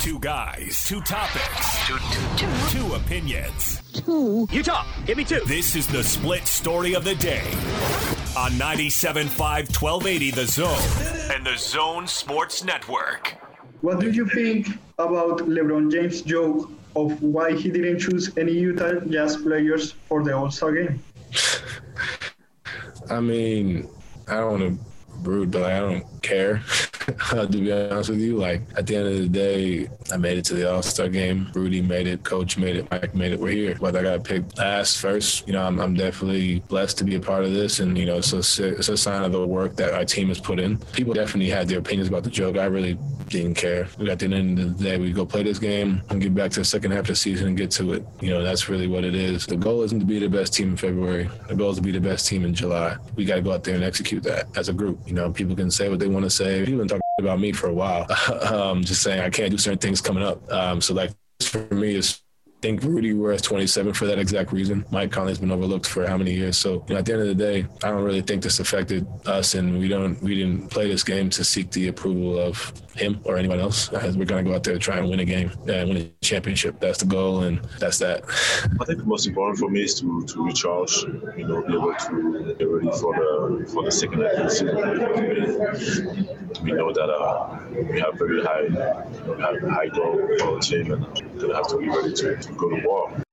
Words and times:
Two 0.00 0.18
guys, 0.20 0.84
two 0.86 1.00
topics, 1.02 1.86
two, 1.86 1.98
two, 1.98 2.46
two. 2.46 2.78
two 2.78 2.94
opinions. 2.94 3.82
Two. 3.92 4.48
You 4.50 4.62
talk. 4.62 4.86
Give 5.04 5.18
me 5.18 5.24
two. 5.24 5.40
This 5.46 5.76
is 5.76 5.86
the 5.86 6.02
split 6.02 6.46
story 6.46 6.94
of 6.94 7.04
the 7.04 7.14
day 7.16 7.44
on 8.36 8.52
97.5 8.52 9.28
1280 9.38 10.30
The 10.30 10.46
Zone 10.46 11.34
and 11.34 11.44
the 11.44 11.56
Zone 11.58 12.06
Sports 12.06 12.64
Network. 12.64 13.36
What 13.82 14.00
do 14.00 14.10
you 14.10 14.26
think 14.26 14.68
about 14.98 15.38
LeBron 15.40 15.90
James' 15.92 16.22
joke 16.22 16.70
of 16.96 17.20
why 17.22 17.52
he 17.52 17.70
didn't 17.70 17.98
choose 17.98 18.36
any 18.38 18.52
Utah 18.52 19.00
Jazz 19.00 19.36
players 19.36 19.92
for 19.92 20.22
the 20.22 20.34
All 20.36 20.50
Star 20.50 20.72
game? 20.72 21.02
I 23.10 23.20
mean, 23.20 23.88
I 24.26 24.36
don't 24.36 24.60
want 24.60 24.78
to 24.78 24.84
rude, 25.28 25.50
but 25.50 25.64
I 25.64 25.80
don't 25.80 26.22
care. 26.22 26.62
to 27.30 27.46
be 27.46 27.72
honest 27.72 28.10
with 28.10 28.20
you, 28.20 28.36
like 28.36 28.60
at 28.76 28.86
the 28.86 28.96
end 28.96 29.08
of 29.08 29.14
the 29.14 29.28
day, 29.28 29.88
I 30.12 30.16
made 30.16 30.38
it 30.38 30.44
to 30.46 30.54
the 30.54 30.70
All 30.70 30.82
Star 30.82 31.08
game. 31.08 31.50
Rudy 31.54 31.80
made 31.80 32.06
it, 32.06 32.22
Coach 32.22 32.58
made 32.58 32.76
it, 32.76 32.90
Mike 32.90 33.14
made 33.14 33.32
it. 33.32 33.40
We're 33.40 33.52
here. 33.52 33.76
Whether 33.76 34.00
I 34.00 34.02
got 34.02 34.24
picked 34.24 34.58
last, 34.58 34.98
first, 34.98 35.46
you 35.46 35.52
know, 35.54 35.64
I'm, 35.64 35.80
I'm 35.80 35.94
definitely 35.94 36.60
blessed 36.68 36.98
to 36.98 37.04
be 37.04 37.14
a 37.14 37.20
part 37.20 37.44
of 37.44 37.52
this, 37.52 37.80
and 37.80 37.96
you 37.96 38.04
know, 38.04 38.18
it's 38.18 38.32
a, 38.32 38.68
it's 38.68 38.88
a 38.88 38.96
sign 38.96 39.24
of 39.24 39.32
the 39.32 39.46
work 39.46 39.76
that 39.76 39.94
our 39.94 40.04
team 40.04 40.28
has 40.28 40.40
put 40.40 40.60
in. 40.60 40.76
People 40.92 41.14
definitely 41.14 41.50
had 41.50 41.68
their 41.68 41.78
opinions 41.78 42.08
about 42.08 42.24
the 42.24 42.30
joke. 42.30 42.56
I 42.58 42.66
really 42.66 42.98
didn't 43.28 43.54
care. 43.54 43.88
At 44.08 44.18
the 44.18 44.26
end 44.26 44.58
of 44.58 44.78
the 44.78 44.84
day, 44.84 44.98
we 44.98 45.12
go 45.12 45.24
play 45.24 45.42
this 45.42 45.58
game 45.58 46.02
and 46.10 46.20
get 46.20 46.34
back 46.34 46.50
to 46.52 46.60
the 46.60 46.64
second 46.64 46.92
half 46.92 47.00
of 47.00 47.06
the 47.08 47.16
season 47.16 47.48
and 47.48 47.56
get 47.56 47.70
to 47.72 47.92
it. 47.92 48.06
You 48.20 48.30
know, 48.30 48.42
that's 48.42 48.68
really 48.68 48.86
what 48.86 49.04
it 49.04 49.14
is. 49.14 49.46
The 49.46 49.56
goal 49.56 49.82
isn't 49.82 50.00
to 50.00 50.06
be 50.06 50.18
the 50.18 50.28
best 50.28 50.54
team 50.54 50.70
in 50.70 50.76
February. 50.76 51.30
The 51.48 51.54
goal 51.54 51.70
is 51.70 51.76
to 51.76 51.82
be 51.82 51.92
the 51.92 52.00
best 52.00 52.26
team 52.26 52.44
in 52.44 52.54
July. 52.54 52.96
We 53.16 53.24
got 53.24 53.36
to 53.36 53.42
go 53.42 53.52
out 53.52 53.64
there 53.64 53.74
and 53.74 53.84
execute 53.84 54.22
that 54.24 54.46
as 54.56 54.68
a 54.68 54.72
group. 54.72 55.00
You 55.06 55.14
know, 55.14 55.30
people 55.30 55.56
can 55.56 55.70
say 55.70 55.88
what 55.88 55.98
they 55.98 56.08
want 56.08 56.24
to 56.24 56.30
say. 56.30 56.64
People 56.64 56.78
been 56.78 56.88
talking 56.88 57.02
about 57.18 57.40
me 57.40 57.52
for 57.52 57.68
a 57.68 57.74
while. 57.74 58.06
um, 58.42 58.82
just 58.82 59.02
saying 59.02 59.20
I 59.20 59.30
can't 59.30 59.50
do 59.50 59.58
certain 59.58 59.78
things 59.78 60.00
coming 60.00 60.22
up. 60.22 60.50
Um, 60.52 60.80
so 60.80 60.94
like 60.94 61.10
for 61.40 61.62
me, 61.74 61.94
it's 61.94 62.22
think 62.60 62.82
Rudy 62.82 63.12
Worth 63.12 63.42
27 63.42 63.92
for 63.92 64.06
that 64.06 64.18
exact 64.18 64.52
reason. 64.52 64.84
Mike 64.90 65.12
Conley's 65.12 65.38
been 65.38 65.52
overlooked 65.52 65.86
for 65.86 66.06
how 66.06 66.16
many 66.16 66.32
years? 66.34 66.56
So 66.56 66.84
you 66.88 66.94
know, 66.94 66.98
at 66.98 67.06
the 67.06 67.12
end 67.12 67.22
of 67.22 67.28
the 67.28 67.34
day, 67.34 67.66
I 67.82 67.90
don't 67.90 68.02
really 68.02 68.22
think 68.22 68.42
this 68.42 68.58
affected 68.60 69.06
us, 69.26 69.54
and 69.54 69.78
we 69.78 69.88
don't 69.88 70.20
we 70.22 70.34
didn't 70.34 70.70
play 70.70 70.88
this 70.88 71.02
game 71.02 71.30
to 71.30 71.44
seek 71.44 71.70
the 71.70 71.88
approval 71.88 72.38
of 72.38 72.72
him 72.98 73.20
or 73.24 73.36
anyone 73.36 73.60
else. 73.60 73.90
We're 73.92 74.24
going 74.24 74.44
to 74.44 74.50
go 74.50 74.54
out 74.54 74.64
there 74.64 74.74
to 74.74 74.80
try 74.80 74.98
and 74.98 75.08
win 75.08 75.20
a 75.20 75.24
game 75.24 75.50
and 75.68 75.88
win 75.88 75.96
a 75.98 76.24
championship. 76.24 76.80
That's 76.80 76.98
the 76.98 77.06
goal, 77.06 77.42
and 77.44 77.60
that's 77.78 77.98
that. 77.98 78.24
I 78.80 78.84
think 78.84 78.98
the 78.98 79.04
most 79.06 79.26
important 79.26 79.58
for 79.58 79.70
me 79.70 79.82
is 79.82 79.94
to, 80.00 80.24
to 80.24 80.44
recharge, 80.44 81.02
you 81.36 81.46
know, 81.46 81.62
be 81.62 81.74
able 81.74 81.94
to 81.94 82.54
get 82.58 82.68
ready 82.68 82.90
for 82.98 83.14
the 83.14 83.70
for 83.72 83.84
the 83.84 83.92
second 83.92 84.22
half 84.22 84.34
of 84.34 84.48
the. 84.48 86.38
We 86.62 86.72
know 86.72 86.92
that 86.92 87.10
uh, 87.10 87.58
we 87.70 88.00
have 88.00 88.14
very 88.18 88.42
high 88.42 88.68
high 89.70 89.88
goal 89.88 90.16
for 90.38 90.56
the 90.56 90.60
team, 90.60 90.92
and 90.92 91.40
to 91.40 91.50
have 91.52 91.68
to 91.68 91.78
be 91.78 91.88
ready 91.88 92.12
to, 92.14 92.36
to 92.48 92.54
go 92.54 92.70
to. 92.70 93.24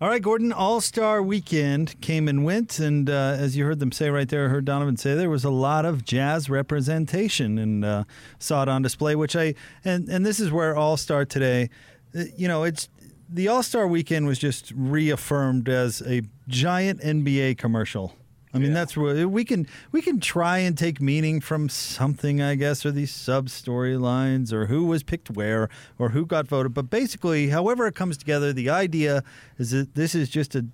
All 0.00 0.08
right, 0.08 0.22
Gordon. 0.22 0.52
All 0.52 0.80
Star 0.80 1.20
Weekend 1.20 2.00
came 2.00 2.28
and 2.28 2.44
went, 2.44 2.78
and 2.78 3.10
uh, 3.10 3.34
as 3.36 3.56
you 3.56 3.64
heard 3.64 3.80
them 3.80 3.90
say 3.90 4.10
right 4.10 4.28
there, 4.28 4.46
I 4.46 4.48
heard 4.48 4.64
Donovan 4.64 4.96
say 4.96 5.16
there 5.16 5.28
was 5.28 5.42
a 5.42 5.50
lot 5.50 5.84
of 5.84 6.04
jazz 6.04 6.48
representation, 6.48 7.58
and 7.58 7.84
uh, 7.84 8.04
saw 8.38 8.62
it 8.62 8.68
on 8.68 8.82
display. 8.82 9.16
Which 9.16 9.34
I 9.34 9.54
and 9.84 10.08
and 10.08 10.24
this 10.24 10.38
is 10.38 10.52
where 10.52 10.76
All 10.76 10.96
Star 10.96 11.24
today, 11.24 11.70
uh, 12.16 12.24
you 12.36 12.46
know, 12.46 12.62
it's 12.62 12.88
the 13.28 13.48
All 13.48 13.64
Star 13.64 13.88
Weekend 13.88 14.28
was 14.28 14.38
just 14.38 14.72
reaffirmed 14.76 15.68
as 15.68 16.00
a 16.02 16.22
giant 16.46 17.00
NBA 17.00 17.58
commercial. 17.58 18.14
I 18.52 18.58
mean, 18.58 18.68
yeah. 18.68 18.74
that's 18.74 18.96
where 18.96 19.16
eh, 19.16 19.24
we 19.24 19.44
can 19.44 19.66
we 19.92 20.00
can 20.00 20.20
try 20.20 20.58
and 20.58 20.76
take 20.76 21.00
meaning 21.00 21.40
from 21.40 21.68
something, 21.68 22.40
I 22.40 22.54
guess, 22.54 22.86
or 22.86 22.90
these 22.90 23.10
sub 23.10 23.46
storylines, 23.48 24.52
or 24.52 24.66
who 24.66 24.84
was 24.84 25.02
picked 25.02 25.30
where, 25.30 25.68
or 25.98 26.10
who 26.10 26.24
got 26.24 26.46
voted. 26.48 26.74
But 26.74 26.90
basically, 26.90 27.48
however 27.48 27.86
it 27.86 27.94
comes 27.94 28.16
together, 28.16 28.52
the 28.52 28.70
idea 28.70 29.22
is 29.58 29.72
that 29.72 29.94
this 29.94 30.14
is 30.14 30.28
just 30.28 30.54
a 30.54 30.66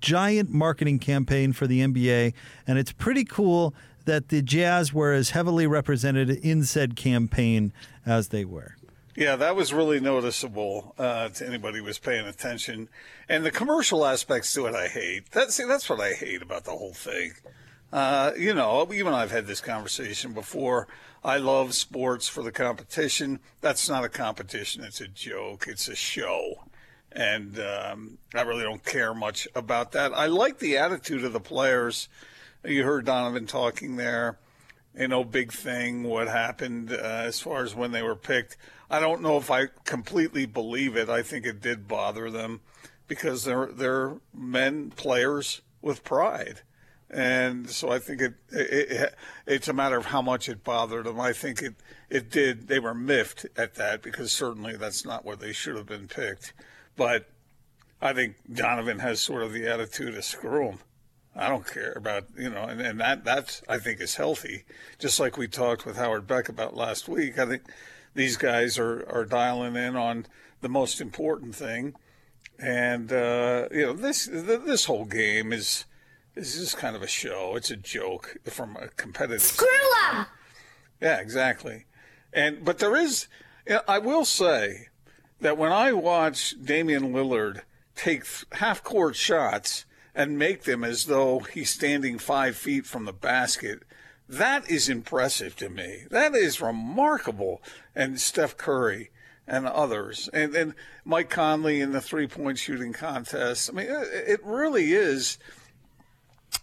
giant 0.00 0.50
marketing 0.50 0.98
campaign 0.98 1.52
for 1.52 1.66
the 1.66 1.80
NBA, 1.80 2.34
and 2.66 2.78
it's 2.78 2.92
pretty 2.92 3.24
cool 3.24 3.74
that 4.04 4.28
the 4.28 4.42
Jazz 4.42 4.92
were 4.92 5.12
as 5.12 5.30
heavily 5.30 5.66
represented 5.66 6.30
in 6.30 6.64
said 6.64 6.96
campaign 6.96 7.72
as 8.04 8.28
they 8.28 8.44
were. 8.44 8.76
Yeah, 9.14 9.36
that 9.36 9.54
was 9.54 9.74
really 9.74 10.00
noticeable 10.00 10.94
uh, 10.98 11.28
to 11.28 11.46
anybody 11.46 11.78
who 11.78 11.84
was 11.84 11.98
paying 11.98 12.26
attention. 12.26 12.88
And 13.28 13.44
the 13.44 13.50
commercial 13.50 14.06
aspects 14.06 14.54
to 14.54 14.66
it, 14.66 14.74
I 14.74 14.88
hate. 14.88 15.30
That's 15.32 15.54
see, 15.54 15.64
that's 15.64 15.88
what 15.90 16.00
I 16.00 16.12
hate 16.12 16.40
about 16.40 16.64
the 16.64 16.70
whole 16.70 16.94
thing. 16.94 17.34
Uh, 17.92 18.32
you 18.38 18.54
know, 18.54 18.90
you 18.90 19.06
and 19.06 19.14
I've 19.14 19.30
had 19.30 19.46
this 19.46 19.60
conversation 19.60 20.32
before. 20.32 20.88
I 21.22 21.36
love 21.36 21.74
sports 21.74 22.26
for 22.26 22.42
the 22.42 22.50
competition. 22.50 23.40
That's 23.60 23.86
not 23.86 24.02
a 24.02 24.08
competition. 24.08 24.82
It's 24.82 25.02
a 25.02 25.08
joke. 25.08 25.66
It's 25.68 25.88
a 25.88 25.94
show. 25.94 26.64
And 27.12 27.60
um, 27.60 28.16
I 28.34 28.40
really 28.40 28.62
don't 28.62 28.82
care 28.82 29.12
much 29.12 29.46
about 29.54 29.92
that. 29.92 30.14
I 30.14 30.26
like 30.26 30.58
the 30.58 30.78
attitude 30.78 31.22
of 31.22 31.34
the 31.34 31.40
players. 31.40 32.08
You 32.64 32.84
heard 32.84 33.04
Donovan 33.04 33.46
talking 33.46 33.96
there. 33.96 34.38
You 34.98 35.08
know, 35.08 35.24
big 35.24 35.52
thing, 35.52 36.02
what 36.02 36.28
happened 36.28 36.92
uh, 36.92 36.96
as 36.96 37.40
far 37.40 37.64
as 37.64 37.74
when 37.74 37.92
they 37.92 38.02
were 38.02 38.16
picked. 38.16 38.58
I 38.90 39.00
don't 39.00 39.22
know 39.22 39.38
if 39.38 39.50
I 39.50 39.68
completely 39.84 40.44
believe 40.44 40.96
it. 40.96 41.08
I 41.08 41.22
think 41.22 41.46
it 41.46 41.62
did 41.62 41.88
bother 41.88 42.30
them 42.30 42.60
because 43.08 43.44
they're 43.44 43.66
they're 43.66 44.16
men 44.34 44.90
players 44.90 45.62
with 45.80 46.04
pride, 46.04 46.60
and 47.10 47.70
so 47.70 47.90
I 47.90 47.98
think 47.98 48.20
it, 48.20 48.34
it, 48.50 48.90
it 48.90 49.14
it's 49.46 49.68
a 49.68 49.72
matter 49.72 49.96
of 49.96 50.06
how 50.06 50.20
much 50.20 50.48
it 50.48 50.62
bothered 50.62 51.06
them. 51.06 51.18
I 51.18 51.32
think 51.32 51.62
it 51.62 51.74
it 52.10 52.30
did. 52.30 52.68
They 52.68 52.78
were 52.78 52.94
miffed 52.94 53.46
at 53.56 53.76
that 53.76 54.02
because 54.02 54.30
certainly 54.30 54.76
that's 54.76 55.06
not 55.06 55.24
where 55.24 55.36
they 55.36 55.52
should 55.52 55.76
have 55.76 55.86
been 55.86 56.08
picked. 56.08 56.52
But 56.96 57.30
I 58.02 58.12
think 58.12 58.36
Donovan 58.52 58.98
has 58.98 59.20
sort 59.20 59.42
of 59.42 59.52
the 59.52 59.66
attitude 59.66 60.14
of 60.14 60.24
screw 60.24 60.70
him. 60.70 60.78
I 61.34 61.48
don't 61.48 61.66
care 61.66 61.92
about 61.92 62.26
you 62.36 62.50
know, 62.50 62.64
and, 62.64 62.80
and 62.80 63.00
that 63.00 63.24
that's 63.24 63.62
I 63.68 63.78
think 63.78 64.00
is 64.00 64.16
healthy. 64.16 64.64
Just 64.98 65.18
like 65.18 65.36
we 65.36 65.48
talked 65.48 65.86
with 65.86 65.96
Howard 65.96 66.26
Beck 66.26 66.48
about 66.48 66.76
last 66.76 67.08
week. 67.08 67.38
I 67.38 67.46
think 67.46 67.62
these 68.14 68.36
guys 68.36 68.78
are, 68.78 69.08
are 69.08 69.24
dialing 69.24 69.76
in 69.76 69.96
on 69.96 70.26
the 70.60 70.68
most 70.68 71.00
important 71.00 71.54
thing. 71.54 71.94
And 72.58 73.12
uh, 73.12 73.68
you 73.72 73.86
know 73.86 73.92
this 73.94 74.28
this 74.30 74.84
whole 74.84 75.06
game 75.06 75.52
is 75.52 75.86
is 76.34 76.58
just 76.58 76.76
kind 76.76 76.96
of 76.96 77.02
a 77.02 77.06
show. 77.06 77.56
It's 77.56 77.70
a 77.70 77.76
joke 77.76 78.36
from 78.44 78.76
a 78.76 78.88
competitive. 78.88 79.42
Screw 79.42 79.68
them. 80.12 80.26
Yeah, 81.00 81.18
exactly. 81.18 81.86
And 82.32 82.64
but 82.64 82.78
there 82.78 82.96
is, 82.96 83.28
I 83.86 83.98
will 83.98 84.24
say 84.24 84.88
that 85.40 85.58
when 85.58 85.72
I 85.72 85.92
watch 85.92 86.54
Damian 86.62 87.12
Lillard 87.12 87.62
take 87.94 88.24
half 88.52 88.82
court 88.82 89.16
shots 89.16 89.84
and 90.14 90.38
make 90.38 90.64
them 90.64 90.84
as 90.84 91.06
though 91.06 91.40
he's 91.40 91.70
standing 91.70 92.18
five 92.18 92.56
feet 92.56 92.86
from 92.86 93.04
the 93.04 93.12
basket, 93.12 93.82
that 94.28 94.70
is 94.70 94.88
impressive 94.88 95.56
to 95.56 95.68
me. 95.68 96.04
That 96.10 96.34
is 96.34 96.60
remarkable 96.60 97.62
and 97.94 98.20
Steph 98.20 98.56
Curry 98.56 99.10
and 99.46 99.66
others, 99.66 100.28
and 100.32 100.52
then 100.52 100.74
Mike 101.04 101.28
Conley 101.28 101.80
in 101.80 101.92
the 101.92 102.00
three 102.00 102.26
point 102.26 102.58
shooting 102.58 102.92
contest. 102.92 103.70
I 103.70 103.72
mean, 103.72 103.90
uh, 103.90 104.04
it 104.10 104.40
really 104.44 104.92
is. 104.92 105.38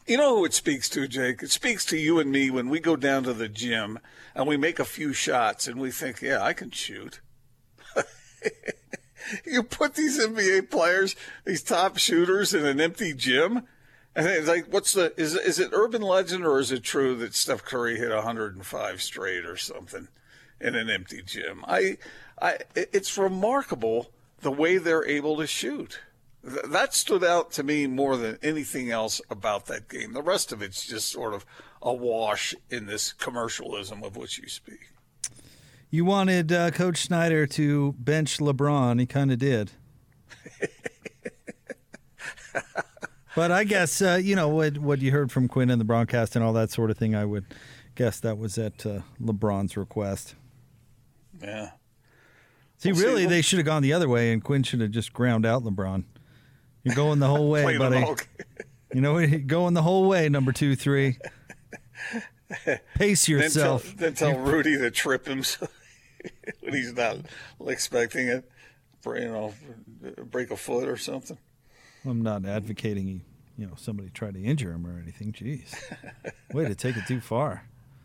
You 0.07 0.17
know 0.17 0.37
who 0.37 0.45
it 0.45 0.53
speaks 0.53 0.89
to, 0.89 1.07
Jake? 1.07 1.43
It 1.43 1.51
speaks 1.51 1.85
to 1.85 1.97
you 1.97 2.19
and 2.19 2.31
me 2.31 2.49
when 2.49 2.69
we 2.69 2.79
go 2.79 2.95
down 2.95 3.23
to 3.23 3.33
the 3.33 3.49
gym 3.49 3.99
and 4.33 4.47
we 4.47 4.55
make 4.55 4.79
a 4.79 4.85
few 4.85 5.13
shots 5.13 5.67
and 5.67 5.79
we 5.79 5.91
think, 5.91 6.21
yeah, 6.21 6.41
I 6.41 6.53
can 6.53 6.71
shoot. 6.71 7.19
you 9.45 9.63
put 9.63 9.95
these 9.95 10.19
NBA 10.19 10.69
players, 10.69 11.15
these 11.45 11.63
top 11.63 11.97
shooters, 11.97 12.53
in 12.53 12.65
an 12.65 12.79
empty 12.79 13.13
gym. 13.13 13.63
And 14.15 14.27
it's 14.27 14.47
like, 14.47 14.65
what's 14.71 14.93
the 14.93 15.13
is 15.19 15.35
is 15.35 15.59
it 15.59 15.69
urban 15.71 16.01
legend 16.01 16.45
or 16.45 16.59
is 16.59 16.71
it 16.71 16.83
true 16.83 17.15
that 17.17 17.33
Steph 17.33 17.63
Curry 17.63 17.97
hit 17.97 18.09
105 18.09 19.01
straight 19.01 19.45
or 19.45 19.55
something? 19.55 20.07
in 20.61 20.75
an 20.75 20.89
empty 20.89 21.21
gym. 21.21 21.63
I, 21.67 21.97
I, 22.41 22.59
it's 22.75 23.17
remarkable 23.17 24.11
the 24.41 24.51
way 24.51 24.77
they're 24.77 25.05
able 25.05 25.37
to 25.37 25.47
shoot. 25.47 25.99
That 26.43 26.93
stood 26.93 27.23
out 27.23 27.51
to 27.53 27.63
me 27.63 27.85
more 27.87 28.15
than 28.15 28.39
anything 28.41 28.89
else 28.89 29.21
about 29.29 29.65
that 29.65 29.89
game. 29.89 30.13
The 30.13 30.21
rest 30.21 30.51
of 30.51 30.61
it's 30.61 30.87
just 30.87 31.09
sort 31.09 31.33
of 31.33 31.45
a 31.81 31.93
wash 31.93 32.55
in 32.69 32.85
this 32.85 33.11
commercialism 33.13 34.03
of 34.03 34.15
which 34.15 34.37
you 34.37 34.47
speak. 34.47 34.91
You 35.91 36.05
wanted 36.05 36.51
uh, 36.51 36.69
Coach 36.71 36.97
Snyder 36.97 37.47
to 37.47 37.93
bench 37.93 38.37
LeBron. 38.37 38.99
He 38.99 39.07
kind 39.07 39.31
of 39.31 39.39
did. 39.39 39.71
but 43.35 43.51
I 43.51 43.63
guess 43.63 43.99
uh, 44.01 44.19
you 44.21 44.35
know 44.35 44.49
what 44.49 44.77
what 44.77 45.01
you 45.01 45.11
heard 45.11 45.31
from 45.31 45.47
Quin 45.47 45.71
in 45.71 45.79
the 45.79 45.85
broadcast 45.85 46.35
and 46.35 46.45
all 46.45 46.53
that 46.53 46.69
sort 46.69 46.91
of 46.91 46.97
thing. 46.97 47.15
I 47.15 47.25
would 47.25 47.45
guess 47.95 48.19
that 48.19 48.37
was 48.37 48.59
at 48.59 48.85
uh, 48.85 48.99
LeBron's 49.19 49.75
request. 49.75 50.35
Yeah. 51.41 51.71
See, 52.77 52.91
we'll 52.91 53.01
really, 53.03 53.23
see. 53.23 53.29
they 53.29 53.41
should 53.41 53.57
have 53.57 53.65
gone 53.65 53.81
the 53.81 53.93
other 53.93 54.07
way, 54.07 54.31
and 54.31 54.43
Quin 54.43 54.61
should 54.63 54.81
have 54.81 54.91
just 54.91 55.11
ground 55.11 55.45
out 55.45 55.63
LeBron. 55.63 56.03
You're 56.83 56.95
going 56.95 57.19
the 57.19 57.27
whole 57.27 57.49
way, 57.49 57.77
buddy. 57.77 58.05
you 58.93 59.01
know, 59.01 59.25
going 59.39 59.73
the 59.73 59.81
whole 59.81 60.07
way. 60.07 60.29
Number 60.29 60.51
two, 60.51 60.75
three. 60.75 61.17
Pace 62.95 63.27
yourself. 63.27 63.95
Then 63.97 64.13
tell, 64.13 64.31
then 64.31 64.35
tell 64.35 64.51
Rudy 64.51 64.77
to 64.77 64.91
trip 64.91 65.25
himself. 65.25 65.71
when 66.61 66.73
he's 66.73 66.93
not 66.93 67.17
expecting 67.67 68.27
it, 68.27 68.49
you 69.05 69.27
know, 69.27 69.53
break 70.25 70.51
a 70.51 70.57
foot 70.57 70.87
or 70.87 70.97
something. 70.97 71.37
I'm 72.05 72.21
not 72.21 72.45
advocating 72.45 73.21
you 73.59 73.67
know, 73.67 73.73
somebody 73.75 74.09
try 74.09 74.31
to 74.31 74.41
injure 74.41 74.71
him 74.71 74.87
or 74.87 74.97
anything. 74.97 75.33
Jeez, 75.33 75.75
way 76.53 76.65
to 76.65 76.75
take 76.75 76.95
it 76.95 77.05
too 77.05 77.19
far. 77.19 77.63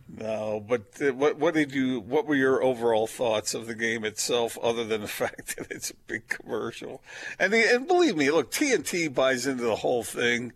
No, 0.08 0.62
but 0.68 0.82
uh, 1.00 1.14
what 1.14 1.38
what 1.38 1.54
did 1.54 1.72
you? 1.72 2.00
What 2.00 2.26
were 2.26 2.34
your 2.34 2.62
overall 2.62 3.06
thoughts 3.06 3.54
of 3.54 3.68
the 3.68 3.74
game 3.76 4.04
itself, 4.04 4.58
other 4.60 4.84
than 4.84 5.00
the 5.00 5.08
fact 5.22 5.56
that 5.56 5.70
it's 5.70 5.90
a 5.90 5.94
big 6.08 6.28
commercial? 6.28 7.02
And 7.38 7.52
the, 7.52 7.72
and 7.72 7.86
believe 7.86 8.16
me, 8.16 8.32
look, 8.32 8.50
TNT 8.50 9.14
buys 9.14 9.46
into 9.46 9.62
the 9.62 9.76
whole 9.76 10.02
thing. 10.02 10.52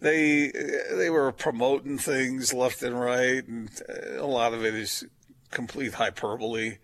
They 0.00 0.50
they 0.92 1.10
were 1.10 1.30
promoting 1.30 1.98
things 1.98 2.52
left 2.52 2.82
and 2.82 2.98
right, 2.98 3.46
and 3.46 3.70
uh, 3.88 4.20
a 4.20 4.26
lot 4.26 4.52
of 4.52 4.64
it 4.64 4.74
is 4.74 5.06
complete 5.52 5.94
hyperbole. 5.94 6.78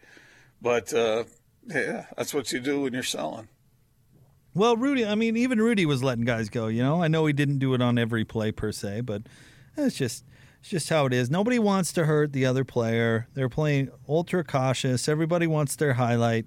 But 0.60 0.92
uh, 0.92 1.24
yeah, 1.66 2.06
that's 2.16 2.34
what 2.34 2.52
you 2.52 2.60
do 2.60 2.82
when 2.82 2.92
you're 2.92 3.02
selling. 3.02 3.48
Well, 4.54 4.76
Rudy, 4.76 5.04
I 5.04 5.14
mean, 5.14 5.36
even 5.36 5.60
Rudy 5.60 5.84
was 5.84 6.02
letting 6.02 6.24
guys 6.24 6.48
go. 6.48 6.68
You 6.68 6.82
know, 6.82 7.02
I 7.02 7.08
know 7.08 7.26
he 7.26 7.34
didn't 7.34 7.58
do 7.58 7.74
it 7.74 7.82
on 7.82 7.98
every 7.98 8.24
play 8.24 8.52
per 8.52 8.72
se, 8.72 9.02
but 9.02 9.22
it's 9.76 9.96
just 9.96 10.24
it's 10.60 10.70
just 10.70 10.88
how 10.88 11.04
it 11.06 11.12
is. 11.12 11.30
Nobody 11.30 11.58
wants 11.58 11.92
to 11.92 12.06
hurt 12.06 12.32
the 12.32 12.46
other 12.46 12.64
player. 12.64 13.28
They're 13.34 13.50
playing 13.50 13.90
ultra 14.08 14.42
cautious. 14.42 15.08
Everybody 15.08 15.46
wants 15.46 15.76
their 15.76 15.94
highlight, 15.94 16.46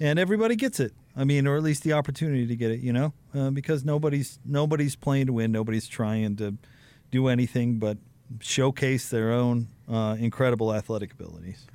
and 0.00 0.18
everybody 0.18 0.56
gets 0.56 0.80
it. 0.80 0.92
I 1.16 1.24
mean, 1.24 1.46
or 1.46 1.56
at 1.56 1.62
least 1.62 1.84
the 1.84 1.92
opportunity 1.92 2.46
to 2.48 2.56
get 2.56 2.72
it. 2.72 2.80
You 2.80 2.92
know, 2.92 3.12
uh, 3.32 3.50
because 3.50 3.84
nobody's 3.84 4.40
nobody's 4.44 4.96
playing 4.96 5.26
to 5.26 5.32
win. 5.32 5.52
Nobody's 5.52 5.86
trying 5.86 6.34
to 6.36 6.56
do 7.12 7.28
anything 7.28 7.78
but 7.78 7.98
showcase 8.40 9.08
their 9.08 9.32
own 9.32 9.68
uh, 9.88 10.16
incredible 10.18 10.74
athletic 10.74 11.12
abilities. 11.12 11.66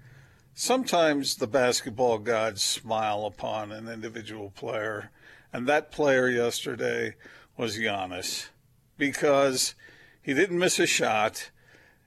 Sometimes 0.53 1.35
the 1.35 1.47
basketball 1.47 2.17
gods 2.17 2.61
smile 2.61 3.25
upon 3.25 3.71
an 3.71 3.87
individual 3.89 4.51
player, 4.51 5.11
and 5.51 5.67
that 5.67 5.91
player 5.91 6.29
yesterday 6.29 7.15
was 7.57 7.77
Giannis 7.77 8.49
because 8.97 9.75
he 10.21 10.33
didn't 10.33 10.59
miss 10.59 10.79
a 10.79 10.85
shot. 10.85 11.51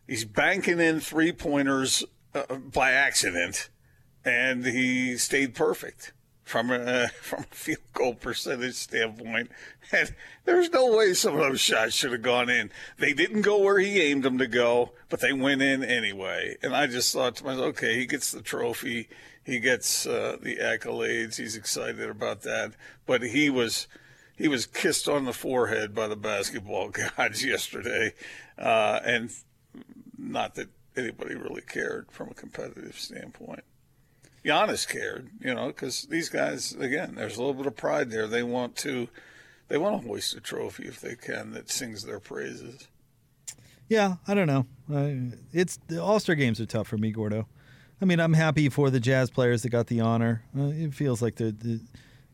He's 0.06 0.25
banking 0.25 0.81
in 0.81 1.00
three 1.00 1.32
pointers 1.32 2.05
uh, 2.35 2.56
by 2.56 2.93
accident, 2.93 3.69
and 4.25 4.64
he 4.64 5.17
stayed 5.19 5.55
perfect 5.55 6.14
from 6.44 6.70
a 6.70 7.08
from 7.20 7.41
a 7.50 7.55
field 7.55 7.79
goal 7.93 8.14
percentage 8.14 8.75
standpoint. 8.75 9.50
And 9.93 10.14
there's 10.44 10.70
no 10.70 10.96
way 10.96 11.14
some 11.14 11.35
of 11.35 11.41
those 11.41 11.61
shots 11.61 11.94
should 11.94 12.12
have 12.12 12.23
gone 12.23 12.49
in. 12.49 12.70
They 12.99 13.12
didn't 13.12 13.43
go 13.43 13.58
where 13.58 13.79
he 13.79 14.00
aimed 14.00 14.23
them 14.23 14.38
to 14.38 14.46
go, 14.46 14.93
but 15.08 15.20
they 15.20 15.32
went 15.32 15.62
in 15.62 15.82
anyway. 15.82 16.56
And 16.62 16.75
I 16.75 16.87
just 16.87 17.12
thought 17.12 17.37
to 17.37 17.44
myself, 17.44 17.67
okay, 17.67 17.99
he 17.99 18.06
gets 18.06 18.31
the 18.31 18.43
trophy, 18.43 19.08
he 19.44 19.58
gets 19.58 20.06
uh, 20.06 20.37
the 20.41 20.56
accolades, 20.56 21.37
he's 21.37 21.56
excited 21.56 22.08
about 22.08 22.43
that. 22.43 22.73
But 23.06 23.23
he 23.23 23.50
was 23.50 23.88
he 24.37 24.49
was 24.49 24.67
kissed 24.67 25.08
on 25.08 25.25
the 25.25 25.32
forehead 25.32 25.94
by 25.94 26.08
the 26.08 26.17
basketball 26.17 26.88
gods 27.17 27.44
yesterday, 27.44 28.14
uh, 28.58 29.00
and 29.05 29.31
not 30.19 30.55
that 30.56 30.69
anybody 30.96 31.35
really 31.35 31.62
cared 31.62 32.11
from 32.11 32.31
a 32.31 32.35
competitive 32.35 32.99
standpoint. 32.99 33.64
Giannis 34.44 34.87
cared, 34.87 35.31
you 35.41 35.55
know, 35.55 35.69
because 35.69 36.02
these 36.11 36.29
guys, 36.29 36.73
again, 36.73 37.14
there's 37.14 37.37
a 37.37 37.41
little 37.41 37.55
bit 37.55 37.67
of 37.67 37.76
pride 37.76 38.11
there. 38.11 38.26
They 38.26 38.43
want 38.43 38.76
to, 38.76 39.08
they 39.69 39.79
want 39.79 40.02
to 40.02 40.08
hoist 40.08 40.37
a 40.37 40.41
trophy 40.41 40.85
if 40.85 41.00
they 41.00 41.14
can 41.14 41.52
that 41.52 41.70
sings 41.70 42.05
their 42.05 42.20
praises. 42.20 42.88
Yeah, 43.88 44.17
I 44.26 44.35
don't 44.35 44.46
know. 44.46 44.67
Uh, 44.93 45.37
it's 45.52 45.79
the 45.88 46.02
All 46.02 46.20
Star 46.20 46.35
games 46.35 46.61
are 46.61 46.67
tough 46.67 46.88
for 46.88 46.99
me, 46.99 47.11
Gordo. 47.11 47.46
I 48.00 48.05
mean, 48.05 48.20
I'm 48.20 48.35
happy 48.35 48.69
for 48.69 48.91
the 48.91 49.00
Jazz 49.00 49.31
players 49.31 49.62
that 49.62 49.70
got 49.70 49.87
the 49.87 50.00
honor. 50.00 50.44
Uh, 50.58 50.64
it 50.69 50.94
feels 50.94 51.23
like 51.23 51.37
the, 51.37 51.52
the 51.52 51.81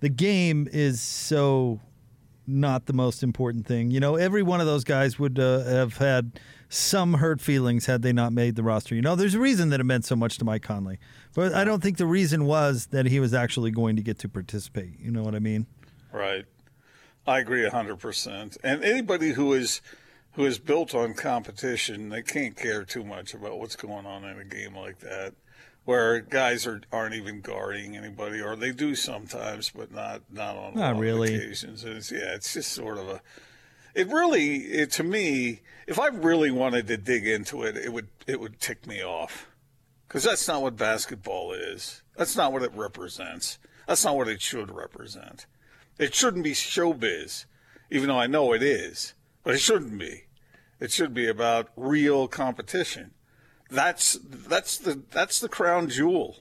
the 0.01 0.09
game 0.09 0.67
is 0.73 1.01
so 1.01 1.81
not 2.47 2.87
the 2.87 2.93
most 2.93 3.23
important 3.23 3.67
thing. 3.67 3.91
You 3.91 4.01
know, 4.01 4.17
every 4.17 4.43
one 4.43 4.61
of 4.61 4.67
those 4.67 4.85
guys 4.85 5.19
would 5.19 5.39
uh, 5.39 5.65
have 5.65 5.99
had 5.99 6.41
some 6.69 7.15
hurt 7.15 7.41
feelings 7.41 7.87
had 7.87 8.03
they 8.03 8.13
not 8.13 8.33
made 8.33 8.57
the 8.57 8.63
roster. 8.63 8.95
You 8.95 9.03
know, 9.03 9.17
there's 9.17 9.35
a 9.35 9.41
reason 9.41 9.71
that 9.71 9.81
it 9.81 9.85
meant 9.85 10.05
so 10.05 10.17
much 10.17 10.39
to 10.39 10.45
Mike 10.45 10.63
Conley, 10.63 10.99
but 11.35 11.53
I 11.53 11.65
don't 11.65 11.83
think 11.83 11.97
the 11.97 12.07
reason 12.07 12.45
was 12.45 12.87
that 12.87 13.07
he 13.07 13.21
was 13.21 13.35
actually 13.35 13.71
going 13.71 13.97
to 13.97 14.03
get 14.03 14.19
to 14.21 14.29
participate. 14.29 14.99
You 15.01 15.11
know 15.11 15.23
what 15.23 15.35
I 15.35 15.41
mean? 15.41 15.67
Right. 16.13 16.45
I 17.27 17.39
agree 17.41 17.69
hundred 17.69 17.99
percent. 17.99 18.57
And 18.65 18.83
anybody 18.83 19.33
who 19.33 19.53
is 19.53 19.81
who 20.33 20.47
is 20.47 20.59
built 20.59 20.95
on 20.95 21.15
competition, 21.15 22.09
they 22.09 22.23
can't 22.23 22.57
care 22.57 22.85
too 22.85 23.05
much 23.05 23.35
about 23.35 23.59
what's 23.59 23.77
going 23.77 24.07
on 24.07 24.25
in 24.25 24.39
a 24.39 24.45
game 24.45 24.77
like 24.77 25.01
that, 25.01 25.35
where 25.85 26.21
guys 26.21 26.67
are 26.67 26.81
aren't 26.93 27.15
even 27.15 27.41
guarding 27.41 27.97
anybody, 27.97 28.41
or 28.41 28.57
they 28.57 28.73
do 28.73 28.95
sometimes, 28.95 29.71
but 29.71 29.93
not 29.93 30.23
not 30.31 30.57
on 30.57 30.75
not 30.75 30.99
really 30.99 31.35
occasions. 31.35 31.85
And 31.85 31.97
it's, 31.97 32.13
yeah, 32.13 32.35
it's 32.35 32.55
just 32.55 32.73
sort 32.73 32.99
of 32.99 33.09
a 33.09 33.23
it 33.95 34.09
really, 34.09 34.57
it, 34.57 34.93
to 34.93 35.03
me, 35.03 35.63
if 35.87 35.99
I 35.99 36.09
really 36.09 36.51
wanted 36.51 36.87
to 36.87 36.97
dig 36.97 37.27
into 37.27 37.63
it, 37.63 37.77
it 37.77 37.93
would 37.93 38.09
it 38.27 38.41
would 38.41 38.61
tick 38.61 38.87
me 38.87 39.03
off, 39.03 39.49
because 40.07 40.23
that's 40.23 40.47
not 40.47 40.63
what 40.63 40.77
basketball 40.77 41.53
is. 41.53 42.03
That's 42.17 42.37
not 42.37 42.53
what 42.53 42.63
it 42.63 42.73
represents. 42.75 43.59
That's 43.87 44.05
not 44.05 44.17
what 44.17 44.29
it 44.29 44.41
should 44.41 44.71
represent. 44.71 45.47
It 45.99 46.15
shouldn't 46.15 46.45
be 46.45 46.53
showbiz, 46.53 47.47
even 47.91 48.09
though 48.09 48.19
I 48.19 48.27
know 48.27 48.53
it 48.53 48.63
is, 48.63 49.15
but 49.43 49.55
it 49.55 49.61
shouldn't 49.61 49.99
be. 49.99 50.25
It 50.79 50.93
should 50.93 51.13
be 51.13 51.27
about 51.27 51.71
real 51.77 52.29
competition. 52.29 53.11
That's 53.71 54.19
that's 54.23 54.79
the 54.79 55.03
that's 55.11 55.39
the 55.39 55.49
crown 55.49 55.89
jewel 55.89 56.39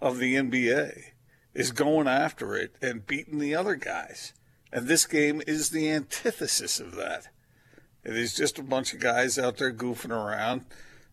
of 0.00 0.18
the 0.18 0.34
NBA 0.34 1.12
is 1.54 1.72
going 1.72 2.06
after 2.06 2.54
it 2.54 2.76
and 2.82 3.06
beating 3.06 3.38
the 3.38 3.54
other 3.54 3.76
guys. 3.76 4.34
And 4.70 4.86
this 4.86 5.06
game 5.06 5.42
is 5.46 5.70
the 5.70 5.90
antithesis 5.90 6.78
of 6.80 6.96
that. 6.96 7.28
It 8.04 8.14
is 8.16 8.34
just 8.34 8.58
a 8.58 8.62
bunch 8.62 8.92
of 8.92 9.00
guys 9.00 9.38
out 9.38 9.56
there 9.56 9.72
goofing 9.72 10.10
around. 10.10 10.66